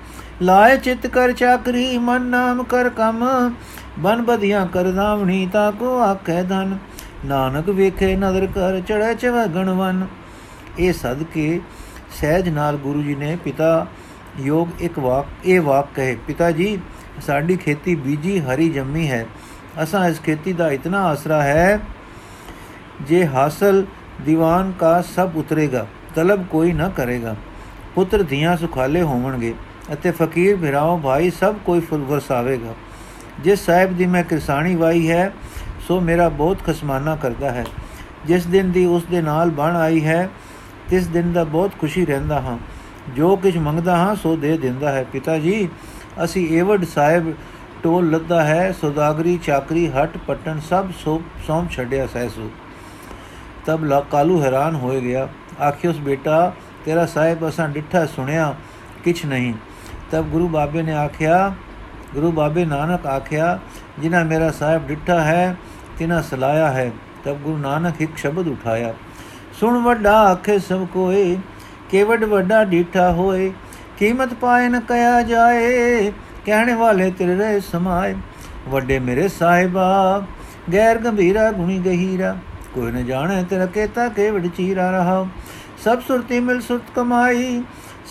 ਲਾਏ 0.42 0.76
ਚਿਤ 0.76 1.06
ਕਰ 1.06 1.32
ਚਾਕਰੀ 1.32 1.98
ਮਨ 1.98 2.22
ਨਾਮ 2.22 2.62
ਕਰ 2.62 2.88
ਕਮ। 2.88 3.24
ਬਨ 3.98 4.22
ਬਧੀਆਂ 4.22 4.66
ਕਰ 4.66 4.90
ਦਾਵਣੀ 4.92 5.46
ਤਾ 5.52 5.70
ਕੋ 5.70 5.98
ਆਖੈ 6.00 6.42
ਧਨ, 6.42 6.76
ਨਾਨਕ 7.24 7.68
ਵੇਖੇ 7.68 8.14
ਨਦਰ 8.16 8.46
ਕਰ 8.46 8.80
ਚੜੈ 8.80 9.12
ਚਵ 9.14 9.44
ਗਣਵਨ 9.46 10.06
ਇਹ 10.78 10.92
ਸਦਕੇ 10.92 11.60
ਸਹਿਜ 12.20 12.48
ਨਾਲ 12.48 12.76
ਗੁਰੂ 12.76 13.02
ਜੀ 13.02 13.14
ਨੇ 13.14 13.36
ਪਿਤਾ 13.36 13.86
ਯੋਗ 14.40 14.68
ਇੱਕ 14.80 14.98
ਵਾਕ, 14.98 15.26
ਇਹ 15.44 15.60
ਵਾਕ 15.60 15.88
ਕਹੇ, 15.94 16.16
ਪਿਤਾ 16.26 16.50
ਜੀ, 16.50 16.78
ਸਾਡੀ 17.26 17.56
ਖੇਤੀ 17.56 17.94
ਬੀਜੀ 17.94 18.38
ਹਰੀ 18.40 18.68
ਜੰਮੀ 18.68 19.08
ਹੈ, 19.10 19.26
ਅਸਾਂ 19.82 20.08
ਇਸ 20.08 20.20
ਖੇਤੀ 20.20 20.52
ਦਾ 20.52 20.70
ਇਤਨਾ 20.70 21.02
ਆਸਰਾ 21.06 21.42
ਹੈ, 21.42 21.80
ਜੇ 23.02 23.26
ਹਾਸਲ 23.26 23.84
ਦੀਵਾਨ 24.24 24.72
ਕਾ 24.72 25.00
ਸਭ 25.16 25.36
ਉਤਰੇਗਾ, 25.36 25.86
ਤਲਬ 26.14 26.44
ਕੋਈ 26.46 26.72
ਨਾ 26.72 26.88
ਕਰੇਗਾ। 26.88 27.34
ਪੁੱਤਰ 27.94 28.22
ਧੀਆਂ 28.22 28.56
ਸੁਖਾਲੇ 28.56 29.02
ਹੋਵਣਗੇ, 29.02 29.54
ਅਤੇ 29.92 30.10
ਫਕੀਰ, 30.10 30.56
ਭਰਾਓ, 30.56 30.98
ਭਾਈ 30.98 31.30
ਸਭ 31.30 31.54
ਕੋਈ 31.66 31.80
ਫੁੱਲ 31.80 32.02
ਵਰਸਾਵੇਗਾ। 32.02 32.74
ਜਿਸ 33.40 33.60
ਸਾਹਿਬ 33.60 33.96
ਦੀ 33.96 34.06
ਮੈਂ 34.06 34.24
ਕਿਰਸਾਣੀ 34.24 34.74
ਵਾਈ 34.74 35.10
ਹੈ, 35.10 35.32
ਸੋ 35.88 36.00
ਮੇਰਾ 36.00 36.28
ਬਹੁਤ 36.28 36.58
ਖਸਮਾਨਾ 36.66 37.16
ਕਰਦਾ 37.16 37.50
ਹੈ। 37.50 37.64
ਜਿਸ 38.26 38.46
ਦਿਨ 38.46 38.70
ਦੀ 38.70 38.86
ਉਸ 38.86 39.04
ਦੇ 39.04 39.22
ਨਾਲ 39.22 39.50
ਬਣ 39.50 39.76
ਆਈ 39.76 40.04
ਹੈ, 40.04 40.28
ਤਿਸ 40.90 41.06
ਦਿਨ 41.06 41.32
ਦਾ 41.32 41.44
ਬਹੁਤ 41.44 41.70
ਖੁਸ਼ੀ 41.80 42.06
ਰਹਿੰਦਾ 42.06 42.40
ਹਾਂ। 42.40 42.58
ਜੋ 43.16 43.36
ਕੁਝ 43.36 43.56
ਮੰਗਦਾ 43.56 43.96
ਹਾਂ, 43.96 44.14
ਸੋ 44.16 44.36
ਦੇ 44.36 44.58
ਦਿੰਦਾ 44.58 44.92
ਹੈ। 44.92 45.04
ਪਿਤਾ 45.04 45.38
ਜੀ, 45.38 45.68
ਅਸੀਂ 46.24 46.48
ਏਵਡ 46.48 46.84
ਸਾਹਿਬ 46.84 47.34
ਟੋਲ 47.82 48.10
ਲੱਦਾ 48.10 48.44
ਹੈ, 48.44 48.72
ਸੌਦਾਗਰੀ, 48.72 49.38
ਚਾਕਰੀ, 49.38 49.86
ਹਟ, 49.88 50.16
ਪਟਣ 50.26 50.60
ਸਭ 50.60 50.86
ਸੌਂਪ 51.46 51.70
ਛੱਡਿਆ 51.70 52.06
ਸਹਿਸੂ 52.06 52.50
ਤਬ 53.66 53.84
ਲਾ, 53.84 54.00
ਕਾਲੂ 54.00 54.42
ਹੈਰਾਨ 54.42 54.74
ਹੋਏ 54.74 55.00
ਗਿਆ। 55.00 55.28
ਆਖਿਓਸ 55.62 55.98
ਬੇਟਾ, 55.98 56.52
ਤੇਰਾ 56.84 57.06
ਸਾਹਿਬ 57.06 57.48
ਅਸਾਂ 57.48 57.68
ਡਿੱਠਾ 57.68 58.06
ਸੁਣਿਆ 58.06 58.54
ਕਿਛ 59.04 59.24
ਨਹੀਂ। 59.24 59.52
ਤਬ 60.10 60.24
ਗੁਰੂ 60.24 60.48
ਬਾਬੇ 60.48 60.82
ਨੇ 60.82 60.92
ਆਖਿਆ 60.92 61.54
ਗੁਰੂ 62.14 62.30
ਬਾਬੇ 62.32 62.64
ਨਾਨਕ 62.64 63.06
ਆਖਿਆ, 63.06 63.58
ਜਿਨ੍ਹਾਂ 64.00 64.24
ਮੇਰਾ 64.24 64.50
ਸਾਹਿਬ 64.50 64.86
ਡਿੱਠਾ 64.88 65.20
ਹੈ 65.20 65.56
ਤਿਨਾ 65.98 66.20
ਸਲਾਇਆ 66.22 66.70
ਹੈ। 66.72 66.90
ਤਬ 67.24 67.36
ਗੁਰੂ 67.36 67.56
ਨਾਨਕ 67.58 68.00
ਇੱਕ 68.02 68.16
ਸ਼ਬਦ 68.16 68.48
ਉਠਾਇਆ, 68.48 68.94
ਸੁਣ 69.60 69.78
ਵੱਡਾ 69.82 70.16
ਆਖੇ 70.22 70.58
ਸਭ 70.58 70.86
ਕੋਏ 70.92 71.36
ਕੇਵਡ 71.90 72.24
ਵੱਡਾ 72.24 72.62
ਡੀਠਾ 72.64 73.10
ਹੋਏ, 73.12 73.52
ਕੀਮਤ 73.98 74.34
ਪਾਏ 74.34 74.68
ਨ 74.68 74.80
ਕਿਆ 74.80 75.20
ਜਾਏ, 75.22 76.12
ਕਹਿਣੇ 76.46 76.74
ਵਾਲੇ 76.74 77.10
ਤੇਰੇ 77.10 77.36
ਰਹਿ 77.36 77.60
ਸਮਾਏ। 77.62 78.14
ਵੱਡੇ 78.68 78.98
ਮੇਰੇ 78.98 79.28
ਸਾਹਿਬਾ, 79.28 80.22
ਗੈਰ 80.72 80.98
ਗੰਭੀਰਾ 80.98 81.50
ਗੁਣੀ 81.52 81.78
ਗਹੀਰਾ, 81.78 82.36
ਕੋਈ 82.74 82.92
ਨ 82.92 83.04
ਜਾਣੇ 83.06 83.42
ਤੇਰਾ 83.50 83.66
ਕੇਤਾ 83.66 84.08
ਕੇਵਡ 84.08 84.46
ਚੀਰਾ 84.46 84.90
ਰਹਾ। 84.90 85.26
ਸਭ 85.84 86.00
ਸੁਰਤੀ 86.00 86.40
ਮਿਲ 86.40 86.60
ਸੁਰਤ 86.60 86.90
ਕਮਾਈ, 86.96 87.62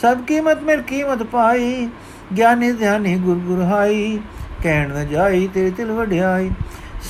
ਸਭ 0.02 0.22
ਕੀਮਤ 0.28 0.62
ਮਿਲ 0.62 0.82
ਕੀਮਤ 0.82 1.24
ਪਾਈ 1.24 1.88
ਗਿਆਨੀ 2.38 2.72
ਧਿਆਨੀ 2.72 3.16
ਗੁਰ 3.16 3.38
ਗੁਰ 3.38 3.62
ਹਾਈ 3.62 4.20
ਕਹਿਣ 4.64 4.94
ਨ 4.94 5.08
ਜਾਈ 5.08 5.48
ਤੇਰੇ 5.48 5.72
ਤਿਲ 5.72 5.92
ਵਡਿਆਈ। 5.92 6.52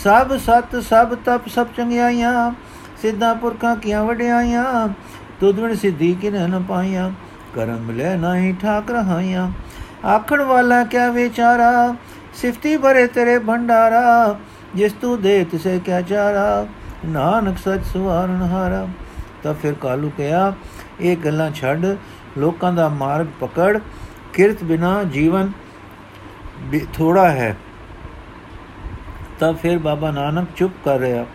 ਸਭ 0.03 0.35
ਸਤ, 0.37 0.75
ਸਭ 0.83 1.13
ਤਪ, 1.25 1.47
ਸਭ 1.47 1.67
ਚੰਗਿਆਈਆਂ, 1.77 2.51
ਸਿੱਧਾ 3.01 3.33
ਪੁਰਖਾਂ 3.33 3.75
ਕੀਆਂ 3.75 4.03
ਵਡਿਆਈਆਂ, 4.03 4.87
ਤੁਧ 5.39 5.59
ਵਿਣ 5.59 5.75
ਸਿੱਧੀ 5.75 6.13
ਕਿਨ 6.21 6.35
ਨ 6.49 6.63
ਪਾਈਆਂ, 6.63 7.11
ਕਰਮ 7.55 7.79
ਮਿਲੇ 7.79 8.15
ਨਹੀਂ 8.15 8.53
ਠਾਕ 8.53 8.91
ਰਹਾਈਆਂ। 8.91 9.51
ਆਖਣ 10.05 10.41
ਵਾਲਾ 10.41 10.83
ਕਿਆ 10.83 11.09
ਵਿਚਾਰਾ, 11.11 11.95
ਸਿਫਤੀ 12.35 12.75
ਭਰੇ 12.77 13.05
ਤੇਰੇ 13.07 13.37
ਭੰਡਾਰਾ, 13.39 14.35
ਜਿਸ 14.75 14.93
ਤੂੰ 14.93 15.21
ਦੇ 15.21 15.43
ਤਿਸੇ 15.43 15.79
ਕਿਆ 15.79 16.01
ਚਾਰਾ, 16.01 16.65
ਨਾਨਕ 17.05 17.57
ਸਚ 17.57 17.85
ਸੁਵਾਰਨ 17.93 18.41
ਹਾਰਾ। 18.41 18.87
ਤਾਂ 19.43 19.53
ਫਿਰ 19.53 19.73
ਕਾਲੂ 19.73 20.11
ਕਿਹਾ, 20.17 20.53
ਇਹ 21.01 21.17
ਗੱਲਾਂ 21.17 21.51
ਛੱਡ, 21.51 21.85
ਲੋਕਾਂ 22.37 22.73
ਦਾ 22.73 22.87
ਮਾਰਗ 22.89 23.27
ਪਕੜ 23.41 23.79
ਕਿਰਤ 24.33 24.63
ਬਿਨਾ 24.63 25.03
ਜੀਵਨ 25.03 25.51
ਥੋੜਾ 26.93 27.29
ਹੈ, 27.29 27.55
ਤਾਂ 29.39 29.53
ਫਿਰ 29.53 29.77
ਬਾਬਾ 29.77 30.11
ਨਾਨਕ 30.11 30.47
ਚੁੱਪ 30.55 30.73
ਕਰ 30.85 30.99
ਰਿਹਾ। 30.99 31.25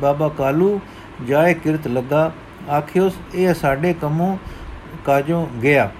ਬਾਬਾ 0.00 0.28
ਕਾਲੂ 0.28 0.80
ਜਾਏ 1.26 1.54
ਕਿਰਤ 1.54 1.88
ਲੱਗਾ, 1.88 2.30
ਆਖਿਓ, 2.70 3.10
ਇਹ 3.34 3.54
ਸਾਡੇ 3.54 3.92
ਕੰਮੋਂ 3.92 4.36
ਕਾਜੋਂ 5.04 5.46
ਗਿਆ। 5.62 5.90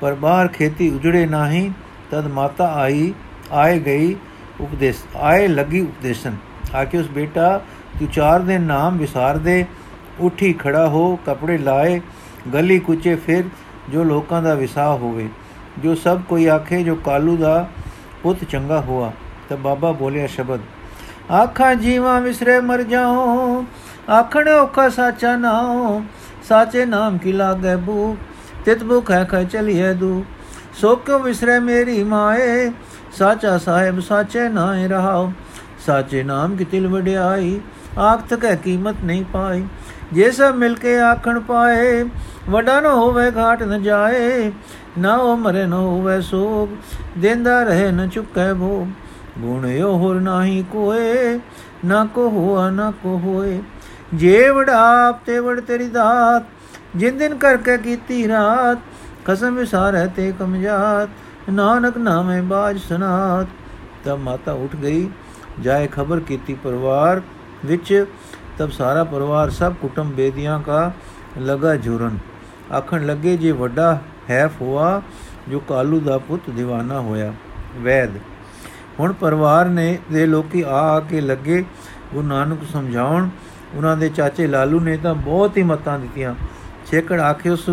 ਪਰ 0.00 0.14
ਬਾਹਰ 0.14 0.48
ਖੇਤੀ 0.48 0.90
ਉਜੜੇ 0.90 1.26
ਨਹੀਂ, 1.26 1.70
ਤਦ 2.10 2.26
ਮਾਤਾ 2.26 2.72
ਆਈ, 2.74 3.12
ਆਏ 3.52 3.78
ਗਈ 3.80 4.14
ਉਪਦੇਸ਼, 4.60 5.02
ਆਏ 5.16 5.48
ਲੱਗੀ 5.48 5.80
ਉਪਦੇਸ਼ਨ। 5.80 6.36
ਆਖਿਓ 6.76 7.00
ਉਸ 7.00 7.08
ਬੇਟਾ, 7.08 7.60
ਤੂੰ 7.98 8.08
ਚਾਰ 8.08 8.40
ਦਿਨ 8.40 8.62
ਨਾਮ 8.62 8.96
ਵਿਸਾਰ 8.98 9.38
ਦੇ, 9.38 9.64
ਉਠੀ 10.20 10.52
ਖੜਾ 10.52 10.86
ਹੋ, 10.88 11.18
ਕਪੜੇ 11.26 11.58
ਲਾਏ, 11.58 12.00
ਗਲੀ 12.54 12.78
ਕੁਚੇ 12.78 13.14
ਫਿਰ 13.16 13.44
ਜੋ 13.92 14.04
ਲੋਕਾਂ 14.04 14.42
ਦਾ 14.42 14.54
ਵਿਸਾਹ 14.54 14.96
ਹੋਵੇ। 14.96 15.28
ਜੋ 15.82 15.94
ਸਭ 15.94 16.20
ਕੋਈ 16.28 16.46
ਆਖੇ, 16.46 16.82
ਜੋ 16.82 16.94
ਕਾਲੂ 16.94 17.36
ਦਾ 17.36 17.66
ਪੁੱਤ 18.22 18.44
ਚੰਗਾ 18.44 18.80
ਹੋਆ, 18.80 19.10
ਤਾਂ 19.48 19.56
ਬਾਬਾ 19.56 19.92
ਬੋਲਿਆ, 19.92 20.26
ਸ਼ਬਦ, 20.26 20.60
ਆਖਾਂ 21.32 21.74
ਜੀਵਾਂ 21.74 22.20
ਵਿਸਰੇ 22.20 22.60
ਮਰ 22.60 22.82
ਜਾਓ 22.82 23.64
ਆਖਣ 24.10 24.48
ਔਖਾ 24.48 24.88
ਸਾਚਾ 24.88 25.36
ਨਾਉ, 25.36 26.00
ਸਾਚੇ 26.48 26.84
ਨਾਮ 26.84 27.18
ਕੀ 27.18 27.32
ਲਾਗੇ 27.32 27.76
ਬੂ, 27.76 28.16
ਤਿਤ 28.64 28.84
ਭੁਖ 28.84 29.10
ਹੈ 29.10 29.24
ਖੈ 29.24 29.42
ਚਲੀਏ 29.44 29.92
ਦੂ, 29.94 30.24
ਸੋ 30.74 30.94
ਕਿਉ 30.96 31.18
ਵਿਸਰੇ 31.18 31.58
ਮੇਰੀ 31.60 32.02
ਮਾਏ, 32.04 32.70
ਸਾਚਾ 33.12 33.56
ਸਾਹਿਬ 33.58 34.00
ਸਾਚੇ 34.00 34.48
ਨਾਏ 34.48 34.88
ਰਹਾਓ 34.88 35.32
ਸਾਚੇ 35.86 36.22
ਨਾਮ 36.22 36.56
ਕੀ 36.56 36.64
ਤਿਲ 36.64 36.86
ਵਡਿਆਈ, 36.88 37.60
ਆਖ 37.98 38.22
ਤਕ 38.28 38.46
ਕੀਮਤ 38.54 38.96
ਨਹੀਂ 39.04 39.24
ਪਾਈ, 39.24 39.64
ਜੇ 40.12 40.30
ਸਭ 40.30 40.54
ਮਿਲ 40.54 40.74
ਕੇ 40.74 40.98
ਆਖਣ 41.00 41.40
ਪਾਏ, 41.40 42.04
ਵਡਾ 42.48 42.80
ਨ 42.80 42.86
ਹੋਵੇ, 42.86 43.30
ਘਾਟ 43.36 43.62
ਨ 43.62 43.82
ਜਾਏ 43.82 44.50
ਨਾ 44.98 45.16
ਉਹ 45.16 45.36
ਮਰੇ, 45.36 45.66
ਨ 45.66 45.72
ਹੋਵੇ 45.72 46.20
ਸੋਗ, 46.20 46.68
ਦੇਂਦਾ 47.18 47.62
ਰਹੇ, 47.62 47.90
ਨ 47.92 48.08
ਚੁੱਕੈ 48.08 48.52
ਭੋਗ। 48.54 48.88
ਗੁਣ 49.40 49.66
ਇਹੋ 49.66 49.96
ਹੋਰ 49.96 50.20
ਨਾਹੀ 50.20 50.64
ਕੋਏ, 50.72 51.40
ਨਾ 51.84 52.04
ਕੋ 52.04 52.28
ਹੋਆ, 52.28 52.70
ਨਾ 52.70 52.90
ਕੋ 53.02 53.18
ਹੋਏ। 53.18 53.60
ਜੇ 54.14 54.50
ਵਡਾਪ 54.50 55.20
ਤੇ 55.26 55.38
ਵਡ 55.38 55.60
ਤੇਰੀ 55.60 55.88
ਦਾਤ, 55.88 56.44
ਜਿਨ 56.96 57.18
ਦਿਨ 57.18 57.34
ਕਰਕੇ 57.34 57.76
ਕੀਤੀ 57.78 58.28
ਰਾਤ 58.28 58.78
ਕਸਮ 59.24 59.56
ਵਿਸਾਰੈ 59.56 60.06
ਤੇ 60.06 60.32
ਕਮਜਾਤ, 60.38 61.08
ਨਾਨਕ 61.50 61.96
ਨਾਮੇ 61.98 62.40
ਬਾਜ 62.40 62.78
ਸੁਨਾਤ। 62.78 63.46
ਤਬ 64.04 64.18
ਮਾਤਾ 64.18 64.52
ਉੱਠ 64.52 64.76
ਗਈ, 64.76 65.08
ਜਾਏ 65.60 65.86
ਖਬਰ 65.86 66.20
ਕੀਤੀ 66.20 66.54
ਪਰਿਵਾਰ 66.54 67.20
ਵਿੱਚ, 67.66 68.06
ਤਬ 68.58 68.70
ਸਾਰਾ 68.70 69.04
ਪਰਿਵਾਰ 69.04 69.50
ਸਭ 69.50 69.74
ਕੁਟੁੰਬ 69.80 70.12
ਬੇਦੀਆਂ 70.12 70.60
ਕਾ 70.60 70.92
ਲਗਾ 71.38 71.76
ਜੁਰਨ। 71.76 72.18
ਆਖਣ 72.72 73.06
ਲੱਗੇ, 73.06 73.36
ਜੇ 73.36 73.52
ਵੱਡਾ 73.52 73.98
ਹੈਫ 74.30 74.52
ਹੋਆ 74.60 75.02
ਜੋ 75.48 75.60
ਕਾਲੂ 75.60 76.00
ਦਾ 76.00 76.18
ਪੁੱਤ 76.18 76.42
دیਵਾਨਾ 76.50 77.00
ਹੋਇਆ। 77.00 77.32
ਵੈਦ, 77.76 78.10
ਹੁਣ 79.00 79.12
ਪਰਿਵਾਰ 79.12 79.68
ਨੇ 79.68 79.98
ਦੇ 80.12 80.26
ਲੋਕੀ 80.26 80.62
ਆ 80.62 80.80
ਆ 80.90 81.00
ਕੇ 81.00 81.20
ਲੱਗੇ। 81.20 81.64
ਗੁਰੂ 82.14 82.26
ਨਾਨਕ 82.26 82.58
ਸਮਝਾਉਣ, 82.72 83.28
ਉਹਨਾਂ 83.74 83.96
ਦੇ 83.96 84.08
ਚਾਚੇ 84.08 84.46
ਲਾਲੂ 84.46 84.80
ਨੇ 84.80 84.96
ਤਾਂ 84.96 85.14
ਬਹੁਤ 85.14 85.56
ਹੀ 85.56 85.62
ਮਤਾਂ 85.62 85.98
ਦਿੱਤੀਆਂ। 85.98 86.34
ਛੇਕੜ 86.86 87.20
ਆਖੇ 87.20 87.50
ਉਸ 87.50 87.70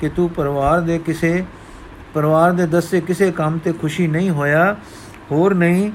ਕਿ 0.00 0.08
ਤੂੰ 0.08 0.30
ਪਰਿਵਾਰ 0.30 0.80
ਦੇ 0.80 0.98
ਕਿਸੇ, 0.98 1.44
ਪਰਿਵਾਰ 2.14 2.52
ਦੇ 2.52 2.66
ਦੱਸੇ 2.66 3.00
ਕਿਸੇ 3.00 3.30
ਕੰਮ 3.32 3.58
ਤੇ 3.58 3.72
ਖੁਸ਼ੀ 3.72 4.06
ਨਹੀਂ 4.06 4.30
ਹੋਇਆ। 4.30 4.76
ਹੋਰ 5.30 5.54
ਨਹੀਂ 5.54 5.90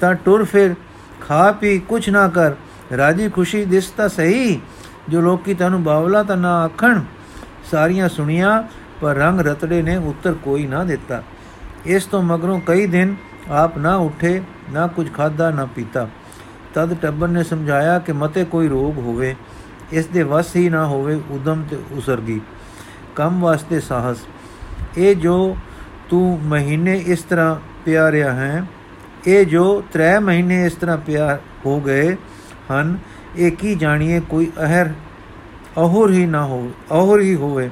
ਤਾਂ 0.00 0.14
ਟੁਰ 0.14 0.44
ਫਿਰ, 0.44 0.74
ਖਾ 1.20 1.52
ਪੀ, 1.52 1.78
ਕੁਛ 1.78 2.08
ਨਾ 2.08 2.28
ਕਰ। 2.28 2.52
ਰਾਜੀ 2.96 3.28
ਖੁਸ਼ੀ 3.28 3.64
ਦਿਸ 3.64 3.90
ਤਾਂ 3.90 4.08
ਸਹੀ, 4.08 4.60
ਜੋ 5.08 5.20
ਲੋਕੀ 5.20 5.54
ਤੈਨੂੰ 5.54 5.82
ਬਾਵਲਾ 5.82 6.22
ਤਾਂ 6.22 6.36
ਨਾ 6.36 6.62
ਆਖਣ। 6.62 7.00
ਸਾਰੀਆਂ 7.70 8.08
ਸੁਣੀਆਂ 8.08 8.62
ਪਰ 9.02 9.14
ਰੰਗ 9.14 9.40
ਰਤੜੇ 9.40 9.82
ਨੇ, 9.82 9.96
ਉੱਤਰ 9.96 10.34
ਕੋਈ 10.34 10.66
ਨਾ 10.66 10.82
ਦਿੱਤਾ। 10.84 11.22
ਇਸ 11.86 12.04
ਤੋਂ 12.04 12.22
ਮਗਰੋਂ 12.22 12.60
ਕਈ 12.60 12.86
ਦਿਨ 12.86 13.14
ਆਪ 13.50 13.78
ਨਾ 13.78 13.94
ਉਠੇ, 13.96 14.40
ਨਾ 14.70 14.86
ਕੁਝ 14.86 15.06
ਖਾਦਾ 15.14 15.50
ਨਾ 15.50 15.64
ਪੀਤਾ। 15.66 16.08
ਤਦ 16.74 16.94
ਟੱਬਰ 16.94 17.28
ਨੇ 17.28 17.42
ਸਮਝਾਇਆ 17.44 17.98
ਕਿ 17.98 18.12
ਮਤੇ 18.12 18.44
ਕੋਈ 18.44 18.68
ਰੋਗ 18.68 18.98
ਹੋਵੇ। 18.98 19.34
ਇਸ 19.92 20.06
ਦੇ 20.06 20.22
ਵਸ 20.22 20.54
ਹੀ 20.56 20.68
ਨਾ 20.68 20.86
ਹੋਵੇ, 20.86 21.20
ਉਦਮ 21.30 21.64
ਤੇ 21.70 21.78
ਉਸਰਗੀ। 21.92 22.40
ਕੰਮ 23.16 23.40
ਵਾਸਤੇ 23.40 23.80
ਸਾਹਸ। 23.80 24.18
ਇਹ 24.98 25.16
ਜੋ 25.16 25.56
ਤੂੰ 26.10 26.40
ਮਹੀਨੇ 26.44 26.96
ਇਸ 27.06 27.22
ਤਰ੍ਹਾਂ 27.22 27.56
ਪਿਆ 27.84 28.10
ਰਿਹਾ 28.12 28.32
ਹੈ, 28.32 28.64
ਇਹ 29.26 29.44
ਜੋ 29.46 29.82
3 29.92 30.18
ਮਹੀਨੇ 30.20 30.64
ਇਸ 30.66 30.72
ਤਰ੍ਹਾਂ 30.72 30.96
ਪਿਆ 30.96 31.38
ਹੋ 31.66 31.80
ਗਏ 31.80 32.16
ਹਨ, 32.72 32.98
ਇਹ 33.36 33.52
ਕੀ 33.52 33.74
ਜਾਣੀਏ, 33.74 34.20
ਕੋਈ 34.20 34.50
ਅਹਰ 34.60 34.92
ਅਹੋਰ 35.78 36.12
ਹੀ 36.12 36.26
ਨਾ 36.26 36.44
ਹੋ 36.44 36.70
ਅਹੋਰ 36.90 37.20
ਹੀ 37.20 37.34
ਹੋਵੇ। 37.34 37.70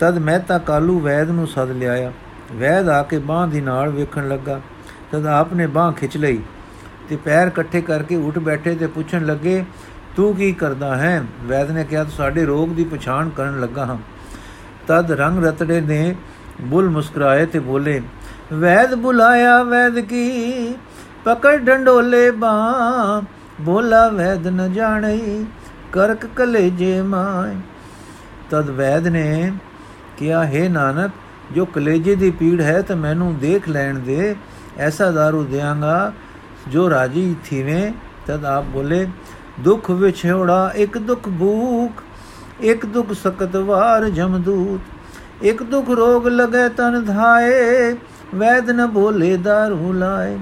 ਤਦ 0.00 0.18
ਮਹਿਤਾ 0.18 0.58
ਕਾਲੂ 0.58 0.98
ਵੈਦ 1.00 1.30
ਨੂੰ 1.30 1.46
ਸੱਦ 1.46 1.70
ਲਿਆਇਆ। 1.70 2.12
ਵੈਦ 2.52 2.88
ਆ 2.88 3.02
ਕੇ 3.02 3.18
ਬਾਹ 3.18 3.46
ਦੀ 3.46 3.60
ਨਾਲ 3.60 3.90
ਵੇਖਣ 3.90 4.28
ਲੱਗਾ। 4.28 4.60
ਤਦ 5.12 5.26
ਆਪ 5.26 5.52
ਨੇ 5.54 5.66
ਬਾਹ 5.66 5.92
ਖਿੱਚ 5.92 6.16
ਲਈ 6.16 6.40
ਤੇ 7.08 7.16
ਪੈਰ 7.16 7.46
ਇਕੱਠੇ 7.46 7.80
ਕਰਕੇ 7.80 8.16
ਉੱਠ 8.16 8.38
ਬੈਠੇ 8.38 8.74
ਤੇ 8.74 8.86
ਪੁੱਛਣ 8.86 9.26
ਲੱਗੇ, 9.26 9.64
ਤੂੰ 10.16 10.34
ਕੀ 10.36 10.52
ਕਰਦਾ 10.52 10.96
ਹੈ? 10.96 11.22
ਵੈਦ 11.42 11.70
ਨੇ 11.70 11.84
ਕਿਹਾ 11.84 12.02
ਤੂੰ 12.04 12.12
ਸਾਡੇ 12.12 12.44
ਰੋਗ 12.44 12.68
ਦੀ 12.68 12.84
ਪਛਾਣ 12.84 13.28
ਕਰਨ 13.28 13.60
ਲੱਗਾ 13.60 13.84
ਹਾਂ। 13.86 13.96
ਤਦ 14.88 15.10
ਰੰਗ 15.12 15.44
ਰਤੜੇ 15.44 15.80
ਨੇ 15.80 16.14
ਬੁੱਲ 16.60 16.88
ਮੁਸਕਰਾਏ 16.88 17.46
ਤੇ 17.46 17.58
ਬੋਲੇ, 17.58 18.00
ਵੈਦ 18.52 18.94
ਬੁਲਾਇਆ 18.94 19.62
ਵੈਦ 19.62 19.98
ਕੀ? 20.00 20.74
ਪਕੜ 21.24 21.56
ਡੰਡੋਲੇ 21.56 22.30
ਬਾ 22.30 23.22
ਬੋਲਾ 23.60 24.08
ਵੈਦ 24.08 24.46
ਨ 24.46 24.72
ਜਾਣਈ, 24.72 25.44
ਕਰਕ 25.92 26.26
ਕਲੇਜੇ 26.26 27.00
ਮਾਏ 27.02 27.56
ਤਦ 28.50 28.70
ਵੈਦ 28.70 29.06
ਨੇ 29.08 29.52
ਕਿਹਾ 30.17 30.43
ਹੈ 30.45 30.67
ਨਾਨਕ 30.69 31.11
ਜੋ 31.53 31.65
ਕਲੇਜੇ 31.65 32.15
ਦੀ 32.15 32.29
ਪੀੜ 32.31 32.61
ਹੈ 32.61 32.81
ਤਾਂ 32.81 32.95
ਮੈਨੂੰ 32.95 33.37
ਦੇਖ 33.39 33.67
ਲੈਣ 33.69 33.99
ਦੇ 33.99 34.35
ਐਸਾ 34.79 35.09
दारू 35.09 35.43
ਦੇਵਾਂਗਾ 35.45 36.11
ਜੋ 36.69 36.89
ਰਾਜੀ 36.89 37.35
ਥੀਵੇਂ 37.45 37.91
ਤਦ 38.27 38.45
ਆਪ 38.45 38.65
ਬੋਲੇ 38.65 39.05
ਦੁੱਖ 39.59 39.89
ਵਿਛੋੜਾ 39.91 40.71
ਇੱਕ 40.75 40.97
ਦੁੱਖ 40.97 41.29
ਭੂਖ 41.29 42.03
ਇੱਕ 42.61 42.85
ਦੁੱਖ 42.85 43.11
ਸਕਤ 43.13 43.55
ਵਾਰ 43.55 44.09
ਜਮਦੂਤ 44.09 45.43
ਇੱਕ 45.43 45.63
ਦੁੱਖ 45.63 45.89
ਰੋਗ 45.89 46.27
ਲਗੇ 46.27 46.67
ਤਨ 46.69 47.03
ਧਾਏ 47.05 47.95
ਵੈਦ 48.35 48.69
ਨ 48.71 48.85
ਬੋਲੇ 48.87 49.35
दारू 49.47 49.93
ਲਾਏ 49.93 50.37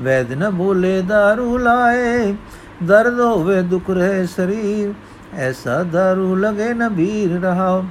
ਵੈਦ 0.00 0.32
ਨ 0.32 0.50
ਬੋਲੇ 0.50 1.00
दारू 1.10 1.58
ਲਾਏ 1.58 2.34
ਦਰਦ 2.82 3.20
ਹੋਵੇ 3.20 3.60
ਦੁਖ 3.62 3.90
ਰਹੇ 3.90 4.24
ਸਰੀਰ 4.26 4.92
ਐਸਾ 5.38 5.80
दारू 5.94 6.34
ਲਗੇ 6.36 6.72
ਨ 6.74 6.88
ਬੀਰ 6.88 7.38
ਰਹਾਓ 7.40 7.84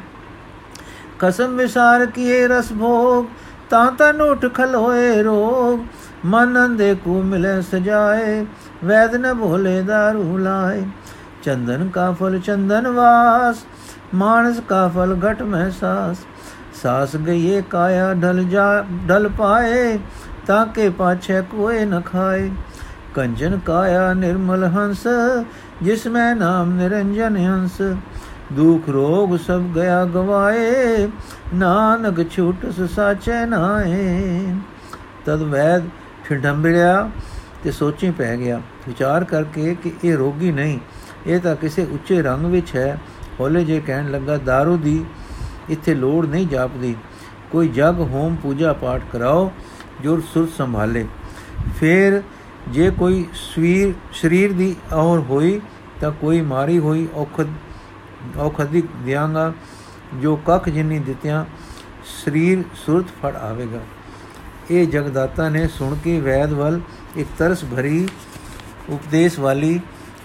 ਕਸਮ 1.22 1.56
ਵਿਸਾਰ 1.56 2.06
ਕੀਏ 2.06 2.46
ਰਸ 2.48 2.72
ਭੋਗ, 2.72 3.26
ਤਾਂ 3.70 3.90
ਤਨ 3.92 4.20
ਉਠ 4.20 4.46
ਖਲੋਏ 4.54 5.22
ਰੋਗ। 5.22 5.80
ਮਨ 6.24 6.64
ਅੰਦੇ 6.64 6.94
ਕੋ 6.94 7.22
ਮਿਲੇ 7.22 7.60
ਸਜਾਏ, 7.62 8.46
ਵੈਦ 8.84 9.14
ਨ 9.14 9.34
ਭੋਲੇ 9.34 9.80
दारू 9.80 10.38
ਲਾਏ। 10.38 10.82
ਚੰਦਨ 11.42 11.88
ਕਾ 11.88 12.10
ਫਲ 12.12 12.38
ਚੰਦਨ 12.38 12.88
ਵਾਸ, 12.88 13.64
ਮਾਨਸ 14.14 14.60
ਕਾ 14.68 14.88
ਫਲ 14.88 15.16
ਘਟ 15.26 15.42
ਮੈਂ 15.42 15.70
ਸਾਸ 15.70 16.16
ਸਾਸ 16.82 17.16
ਗਈਏ 17.16 17.62
ਕਾਇਆ 17.70 18.12
ਢਲ 18.14 18.44
ਜਾ, 18.44 18.84
ਢਲ 19.08 19.28
ਪਾਏ, 19.28 19.98
ਤਾਂ 20.46 20.66
ਕੇ 20.66 20.88
ਪਾਛੇ 20.88 21.42
ਕੋਏ 21.42 21.84
ਨ 21.84 22.00
ਖਾਏ। 22.00 22.50
ਕੰਜਨ 23.14 23.58
ਕਾਇਆ 23.58 24.12
ਨਿਰਮਲ 24.14 24.64
ਹੰਸ, 24.64 25.06
ਜਿਸ 25.82 26.06
ਮੈਂ 26.06 26.34
ਨਾਮ 26.36 26.72
ਨਿਰੰਜਨ 26.72 27.36
ਹੰਸ। 27.36 27.80
ਦੁਖ 28.54 28.88
ਰੋਗ 28.88 29.36
ਸਭ 29.36 29.62
ਗਿਆ 29.74 30.04
ਗਵਾਏ, 30.04 31.08
ਨਾਨਕ 31.54 32.22
ਛੂਟ 32.30 32.66
ਸਾਚੈ 32.90 33.44
ਨਾਏ 33.46 34.54
ਤਦ 35.26 35.42
ਵੈਦ 35.42 35.88
ਠੰਡੰਬੜਿਆ 36.24 37.10
ਤੇ 37.64 37.70
ਸੋਚੀ 37.70 38.10
ਪੈ 38.10 38.36
ਗਿਆ, 38.36 38.60
ਵਿਚਾਰ 38.88 39.24
ਕਰਕੇ 39.24 39.74
ਕਿ 39.82 39.92
ਇਹ 40.04 40.16
ਰੋਗੀ 40.16 40.52
ਨਹੀਂ, 40.52 40.78
ਇਹ 41.26 41.40
ਤਾਂ 41.40 41.54
ਕਿਸੇ 41.56 41.86
ਉੱਚੇ 41.92 42.22
ਰੰਗ 42.22 42.46
ਵਿੱਚ 42.46 42.74
ਹੈ। 42.76 42.98
ਹੌਲੇ 43.40 43.64
ਜੇ 43.64 43.80
ਕਹਿਣ 43.80 44.10
ਲੱਗਾ 44.10 44.36
दारू 44.48 44.76
ਦੀ 44.78 45.04
ਇੱਥੇ 45.70 45.94
ਲੋੜ 45.94 46.26
ਨਹੀਂ 46.26 46.46
ਜਾਪਦੀ। 46.48 46.94
ਕੋਈ 47.52 47.68
ਜਗ, 47.68 48.00
ਹੋਮ, 48.02 48.36
ਪੂਜਾ, 48.42 48.72
ਪਾਠ 48.72 49.02
ਕਰਾਓ 49.12 49.50
ਜੋ 50.02 50.20
ਸੁਰ 50.34 50.48
ਸੰਭਾਲੇ। 50.56 51.06
ਫਿਰ 51.80 52.22
ਜੇ 52.68 52.90
ਕੋਈ 52.90 53.24
ਸਵੀਰ, 53.34 53.92
ਸਰੀਰ 54.12 54.52
ਦੀ 54.52 54.74
ਔਰ 54.92 55.18
ਹੋਈ 55.20 55.60
ਤਾਂ 56.00 56.10
ਕੋਈ 56.20 56.40
ਮਾਰੀ 56.42 56.78
ਹੋਈ 56.78 57.06
ਔਖਦ 57.14 57.48
ਔਖਦੀ 58.38 58.82
ਦਿਆਂਗਾ 59.04 59.52
ਜੋ 60.22 60.36
ਕੱਖ 60.46 60.68
ਜਿੰਨੀ 60.68 60.98
ਦਿੱਤਿਆਂ, 60.98 61.44
ਸਰੀਰ 62.14 62.62
ਸੁਰਤ 62.76 63.06
ਫੜ 63.22 63.34
ਆਵੇਗਾ। 63.36 63.80
ਇਹ 64.70 64.86
ਜਗਦਾਤਾ 64.86 65.48
ਨੇ 65.48 65.66
ਸੁਣ 65.68 65.94
ਕੇ 66.04 66.18
ਵੈਦ 66.20 66.52
ਵੱਲ 66.52 66.80
ਇੱਕ 67.16 67.28
ਤਰਸ 67.38 67.64
ਭਰੀ 67.64 68.06
ਉਪਦੇਸ਼ 68.90 69.38
ਵਾਲੀ, 69.40 69.80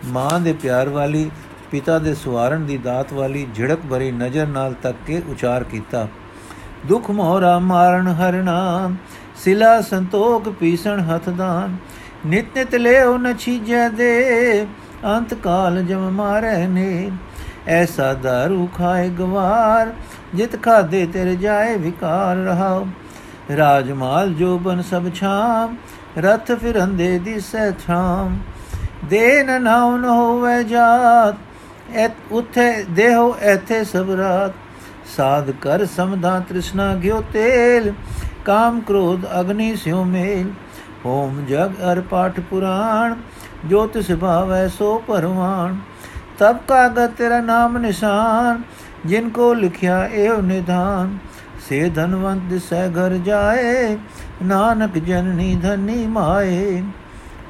ਮਾਂ 0.05 0.39
ਦੇ 0.39 0.53
ਪਿਆਰ 0.53 0.89
ਵਾਲੀ, 0.89 1.29
ਪਿਤਾ 1.71 1.97
ਦੇ 1.99 2.13
ਸਵਾਰਨ 2.13 2.65
ਦੀ 2.65 2.77
ਦਾਤ 2.77 3.13
ਵਾਲੀ 3.13 3.45
ਝਿੜਕ 3.55 3.79
ਭਰੀ 3.89 4.11
ਨਜ਼ਰ 4.11 4.47
ਨਾਲ 4.47 4.73
ਤੱਕ 4.83 4.97
ਕੇ 5.07 5.21
ਉਚਾਰ 5.29 5.63
ਕੀਤਾ। 5.63 6.07
ਦੁਖ 6.87 7.09
ਮੋਰਾ 7.11 7.57
ਮਾਰਨ 7.59 8.07
ਹਰਨਾ 8.09 8.91
ਸਿਲਾ 9.37 9.79
ਸੰਤੋਖ 9.81 10.47
ਪੀਸਣ 10.49 10.99
ਹਥਦਾਨ 11.01 11.75
ਨਿਤ 12.25 12.57
ਨਿਤ 12.57 12.75
ਲਿਓ 12.75 13.17
ਨ 13.17 13.33
ਛੀਜੈ 13.37 13.87
ਦੇ, 13.89 14.65
ਅੰਤ 15.05 15.33
ਕਾਲ 15.33 15.83
ਜਮ 15.83 16.09
ਮਾਰੈ 16.11 16.67
ਨੇ 16.67 17.11
ਐਸਾ 17.67 18.13
ਦਾਰੂ 18.13 18.67
ਖਾਏ 18.77 19.09
ਗਵਾਰ, 19.09 19.91
ਜਿਤ 20.35 20.61
ਖਾਦੇ 20.63 21.05
ਤੇਰੇ 21.05 21.35
ਜਾਏ 21.35 21.77
ਵਿਕਾਰ 21.77 22.35
ਰਹਾਉ। 22.37 22.85
ਰਾਜਮਾਲ 23.57 24.33
ਜੋਬਨ 24.33 24.81
ਸਭ 24.81 25.09
ਛਾਮ, 25.15 25.75
ਰਥ 26.17 26.51
ਫਿਰੰਦੇ 26.51 27.17
ਦਿਸੈ 27.19 27.71
ਛਾਮ 27.87 28.37
ਦੇ 29.09 29.43
ਨ 29.43 29.61
ਨਾਉ 29.61 29.97
ਨ 29.97 30.05
ਹੋਵੇ 30.05 30.63
ਜਾਤ 30.63 31.35
ਐ 31.95 32.07
ਉਥੇ 32.31 32.71
ਦੇਹੋ 32.91 33.35
ਐਥੇ 33.41 33.83
ਸਭ 33.83 34.11
ਰਾਤ। 34.11 34.53
ਸਾਧ 35.15 35.51
ਕਰ 35.51 35.85
ਸਮਧਾ 35.85 36.39
ਤ੍ਰਿਸ਼ਨਾ 36.39 36.93
ਗਿਓ 36.95 37.21
ਤੇਲ, 37.33 37.93
ਕਾਮ 38.45 38.79
ਕ੍ਰੋਧ 38.81 39.25
ਅਗਨੀ 39.39 39.75
ਸਿਉ 39.75 40.03
ਮੇਲ। 40.03 40.49
ਹੋਮ 41.05 41.45
ਜਗ 41.45 41.71
ਅਰ 41.91 42.01
ਪਾਠ 42.01 42.39
ਪੁਰਾਣ, 42.39 43.15
ਜੋ 43.65 43.85
ਤਿਸ 43.87 44.11
ਭਾਵੈ 44.11 44.67
ਸੋ 44.67 44.97
ਪਰਵਾਨ 45.07 45.77
ਤਬ 46.39 46.57
ਕਾਗਤ 46.67 47.11
ਤੇਰਾ 47.17 47.39
ਨਾਮ 47.41 47.77
ਨਿਸ਼ਾਨ 47.77 48.61
ਜਿਨ 49.05 49.29
ਕੋ 49.29 49.53
ਲਿਖਿਆ 49.53 50.03
ਏਵ 50.15 50.41
ਨਿਧਾਨ 50.41 51.17
ਸੇ 51.67 51.89
ਧਨਵੰਤ 51.89 52.41
ਦਿਸੈ 52.49 52.87
ਘਰ 52.89 53.17
ਜਾਏ 53.25 53.97
ਨਾਨਕ 54.43 54.97
ਜਨਨੀ 54.97 55.55
ਧਨੀ 55.55 56.05
ਮਾਏ 56.07 56.81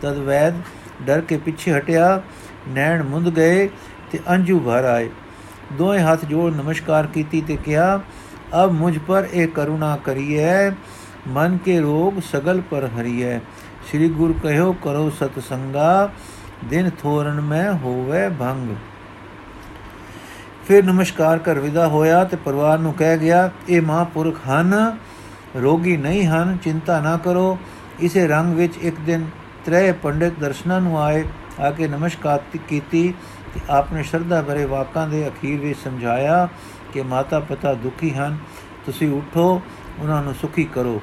ਤਦ 0.01 0.17
ਵੈਦ 0.19 0.61
ਡਰ 1.05 1.21
ਕੇ 1.21 1.37
ਪਿੱਛੇ 1.37 1.71
ਹਟਿਆ 1.71 2.21
ਨੈਣ 2.67 3.03
ਮੁੰਦ 3.03 3.29
ਗਏ 3.29 3.67
ਤੇ 4.11 4.19
ਅੰਜੂ 4.29 4.59
ਭਰ 4.59 4.83
ਆਏ 4.85 5.09
ਦੋਏ 5.77 5.99
ਹੱਥ 5.99 6.25
ਜੋੜ 6.25 6.51
ਨਮਸਕਾਰ 6.53 7.07
ਕੀਤੀ 7.07 7.41
ਤੇ 7.41 7.55
ਕਿਹਾ 7.55 7.99
ਅਬ 8.55 8.71
ਮੁਝ 8.71 8.97
ਪਰ 8.97 9.27
ਇਹ 9.33 9.47
ਕਰੁਣਾ 9.47 9.95
ਕਰੀਐ 10.05 10.69
ਮਨ 11.27 11.57
ਕੇ 11.57 11.79
ਰੋਗ 11.79 12.19
ਸਗਲ 12.23 12.61
ਪਰ 12.69 12.87
ਹਰੀਐ 12.91 13.39
ਸ੍ਰੀ 13.89 14.09
ਗੁਰ 14.09 14.33
ਕਹਿਓ 14.43 14.71
ਕਰੋ 14.83 15.09
ਸਤ 15.09 15.39
ਸੰਗਾ 15.39 16.09
ਦਿਨ 16.65 16.89
ਥੋਰਨ 16.89 17.41
ਮੈਂ 17.41 17.73
ਹੋਵੇ 17.73 18.27
ਭੰਗ। 18.29 18.75
ਫਿਰ 20.67 20.83
ਨਮਸਕਾਰ 20.83 21.37
ਕਰ 21.37 21.59
ਵਿਦਾ 21.59 21.87
ਹੋਇਆ 21.87 22.23
ਤੇ 22.23 22.37
ਪਰਿਵਾਰ 22.37 22.79
ਨੂੰ 22.79 22.93
ਕਹਿ 22.93 23.17
ਗਿਆ, 23.17 23.49
ਇਹ 23.69 23.81
ਮਹਾਂਪੁਰਖ 23.81 24.39
ਹਨ, 24.49 24.97
ਰੋਗੀ 25.61 25.97
ਨਹੀਂ 25.97 26.25
ਹਨ, 26.27 26.57
ਚਿੰਤਾ 26.63 26.99
ਨਾ 26.99 27.17
ਕਰੋ। 27.17 27.57
ਇਸੇ 27.99 28.27
ਰੰਗ 28.27 28.55
ਵਿੱਚ 28.55 28.77
ਇੱਕ 28.77 28.99
ਦਿਨ 28.99 29.25
ਤ੍ਰੈ 29.65 29.91
ਪੰਡਿਤ 29.91 30.39
ਦਰਸ਼ਨਾਂ 30.39 30.81
ਨੂੰ 30.81 30.99
ਆਏ, 31.01 31.23
ਆ 31.59 31.71
ਕੇ 31.71 31.87
ਨਮਸਕਾਰ 31.87 32.41
ਕੀਤੀ 32.67 33.13
ਤੇ 33.53 33.59
ਆਪਣੇ 33.69 34.03
ਸ਼ਰਧਾ 34.03 34.41
ਭਰੇ 34.41 34.65
ਵਾਕਾਂ 34.65 35.07
ਦੇ 35.07 35.27
ਅਖੀਰ 35.27 35.59
ਵਿੱਚ 35.59 35.79
ਸਮਝਾਇਆ 35.79 36.47
ਕਿ 36.93 37.01
ਮਾਤਾ 37.01 37.39
ਪਿਤਾ 37.39 37.73
ਦੁਖੀ 37.73 38.13
ਹਨ, 38.13 38.37
ਤੁਸੀਂ 38.85 39.09
ਉਠੋ, 39.11 39.61
ਉਹਨਾਂ 39.99 40.21
ਨੂੰ 40.23 40.33
ਸੁਖੀ 40.33 40.63
ਕਰੋ। 40.63 41.01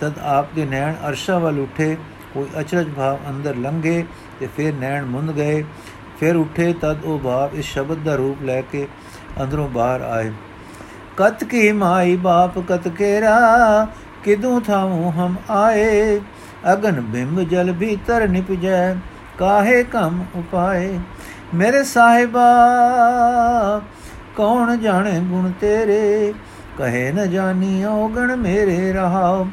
ਤਦ 0.00 0.18
ਆਪ 0.18 0.54
ਦੇ 0.54 0.64
ਨੈਣ 0.64 0.94
ਅਰਸ਼ਾ 1.08 1.38
ਵੱਲ 1.38 1.58
ਉਠੇ, 1.60 1.96
ਕੋਈ 2.34 2.46
ਅਚਰਜ 2.60 2.88
ਭਾਵ 2.96 3.18
ਅੰਦਰ 3.30 3.56
ਲੰਘੇ 3.56 4.04
ਤੇ 4.40 4.48
ਫਿਰ 4.56 4.74
ਨੈਣ 4.74 5.04
ਮੁੰਦ 5.04 5.32
ਗਏ। 5.32 5.64
ਫਿਰ 6.20 6.36
ਉੱਠੇ 6.36 6.72
ਤਦ 6.72 7.04
ਉਹ 7.04 7.18
ਬਾਪ 7.18 7.54
ਇਸ 7.54 7.64
ਸ਼ਬਦ 7.64 7.98
ਦਾ 7.98 8.14
ਰੂਪ 8.14 8.42
ਲੈ 8.42 8.60
ਕੇ 8.60 8.88
ਅੰਦਰੋਂ 9.42 9.68
ਬਾਹਰ 9.68 10.00
ਆਏ। 10.00 10.32
ਕਤ 11.16 11.44
ਕੀ 11.44 11.72
ਮਾਈ 11.72 12.16
ਬਾਪ, 12.16 12.58
ਕਤ 12.58 12.88
ਕੇਰਾ, 12.88 13.88
ਕਿਦੂ 14.24 14.60
ਥਾਉ 14.60 15.10
ਹਮ 15.10 15.36
ਆਏ? 15.50 16.20
ਅਗਨ 16.72 17.00
ਬਿੰਬ 17.00 17.40
ਜਲ 17.40 17.72
ਭੀਤਰ 17.72 18.28
ਨਿਪਜੈ, 18.28 18.94
ਕਾਹੇ 19.38 19.82
ਕਮ 19.84 20.24
ਉਪਾਏ? 20.34 20.98
ਮੇਰੇ 21.54 21.84
ਸਾਹਿਬਾ, 21.84 22.48
ਕੌਣ 24.36 24.76
ਜਾਣੇ 24.76 25.20
ਗੁਣ 25.20 25.50
ਤੇਰੇ? 25.60 26.34
ਕਹੇ 26.78 27.12
ਨ 27.12 27.30
ਜਾਣੀ 27.30 27.84
ਔਗਣ 27.84 28.36
ਮੇਰੇ 28.36 28.92
ਰਹਾਉ। 28.92 29.46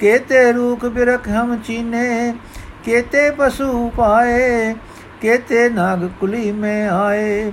ਕੇਤੇ 0.00 0.52
ਰੂਖ 0.52 0.84
ਬਿਰਖ 0.84 1.28
ਹਮ 1.28 1.58
ਚੀਨੇ? 1.64 2.34
ਕੇਤੇ 2.84 3.30
ਪਸ਼ੂ 3.30 3.88
ਪਾਏ, 3.96 4.74
ਕੇਤੇ 5.20 5.68
ਨਾਗ 5.68 6.08
ਕੁਲੀ 6.20 6.50
ਮੇ 6.52 6.86
ਆਏ, 6.88 7.52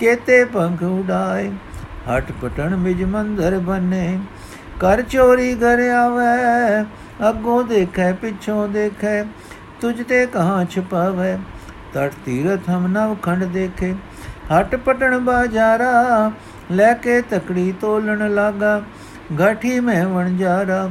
ਕੇਤੇ 0.00 0.44
ਪੰਖ 0.44 0.82
ਉਡਾਏ, 0.82 1.50
ਹਟ 2.08 2.32
ਪਟਣ 2.42 2.76
ਮਿਜ 2.76 3.02
ਮੰਦਰ 3.04 3.58
ਬਨੇ 3.58 4.18
ਕਰ 4.80 5.02
ਚੋਰੀ 5.02 5.54
ਘਰ 5.54 5.80
ਆਵੇ, 5.90 6.84
ਅੱਗੋਂ 7.28 7.62
ਦੇਖੇ 7.64 8.12
ਪਿੱਛੋਂ 8.12 8.66
ਦੇਖੇ, 8.68 9.24
ਤੁਝ 9.80 10.02
ਤੇ 10.02 10.24
ਕਹਾਂ 10.26 10.64
ਛਪਾਵੇ, 10.64 11.36
ਤਟ 11.94 12.12
ਤੀਰਥ 12.24 12.68
ਹਮ 12.70 12.86
ਨਵ 12.86 13.16
ਖੰਡ 13.22 13.44
ਦੇਖੇ, 13.44 13.94
ਹਟ 14.52 14.76
ਪਟਣ 14.76 15.18
ਬਾਜ਼ਾਰਾ, 15.18 16.30
ਲੈ 16.72 16.92
ਕੇ 16.94 17.20
ਤਕੜੀ 17.30 17.72
ਤੋਲਣ 17.80 18.28
ਲਾਗਾ 18.34 18.80
ਘਾਠੀ 19.40 19.78
ਮੈਂ 19.80 20.06
ਵਣਜਾਰਾ, 20.06 20.88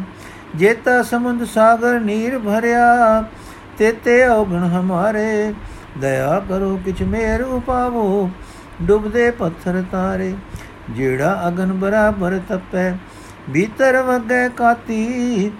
ਜੇਤਾ 0.55 1.01
ਸਮੁੰਦ 1.03 1.43
ਸਾਗਰ 1.45 1.99
ਨੀਰ 1.99 2.37
ਭਰਿਆ 2.39 3.23
ਤੇਤੇ 3.77 4.23
ਔਗਣ 4.27 4.63
ਹਮਾਰੇ, 4.63 5.53
ਦਇਆ 6.01 6.39
ਕਰੋ 6.49 6.79
ਕਿਛ 6.85 7.01
ਮੇਰ 7.01 7.41
ਉਪਾਵੋ, 7.41 8.29
ਡੁੱਬਦੇ 8.81 9.31
ਪੱਥਰ 9.31 9.83
ਤਾਰੇ, 9.91 10.33
ਜਿਹੜਾ 10.89 11.47
ਅਗਨ 11.47 11.73
ਬਰਾਬਰ 11.73 12.39
ਤਪੈ, 12.49 12.97
ਭੀਤਰ 13.53 14.01
ਵਗੈ 14.01 14.47
ਕਾਤੀ, 14.49 15.51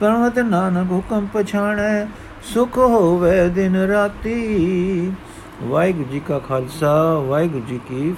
ਪਰਮਤ 0.00 0.38
ਨਾਨਕ 0.38 0.90
ਹੁਕਮ 0.90 1.26
ਪਛਾਣੈ, 1.26 2.06
ਸੁਖ 2.54 2.78
ਹੋਵੇ 2.78 3.48
ਦਿਨ 3.48 3.76
ਰਾਤੀ। 3.76 5.12
ਵਾਹਿਗੁਰੂ 5.62 6.08
ਜੀ 6.12 6.20
ਕਾ 6.20 6.38
ਖਾਲਸਾ, 6.38 7.14
ਵਾਹਿਗੁਰੂ 7.18 7.64
ਜੀ 7.68 7.80
ਕੀ 7.88 8.12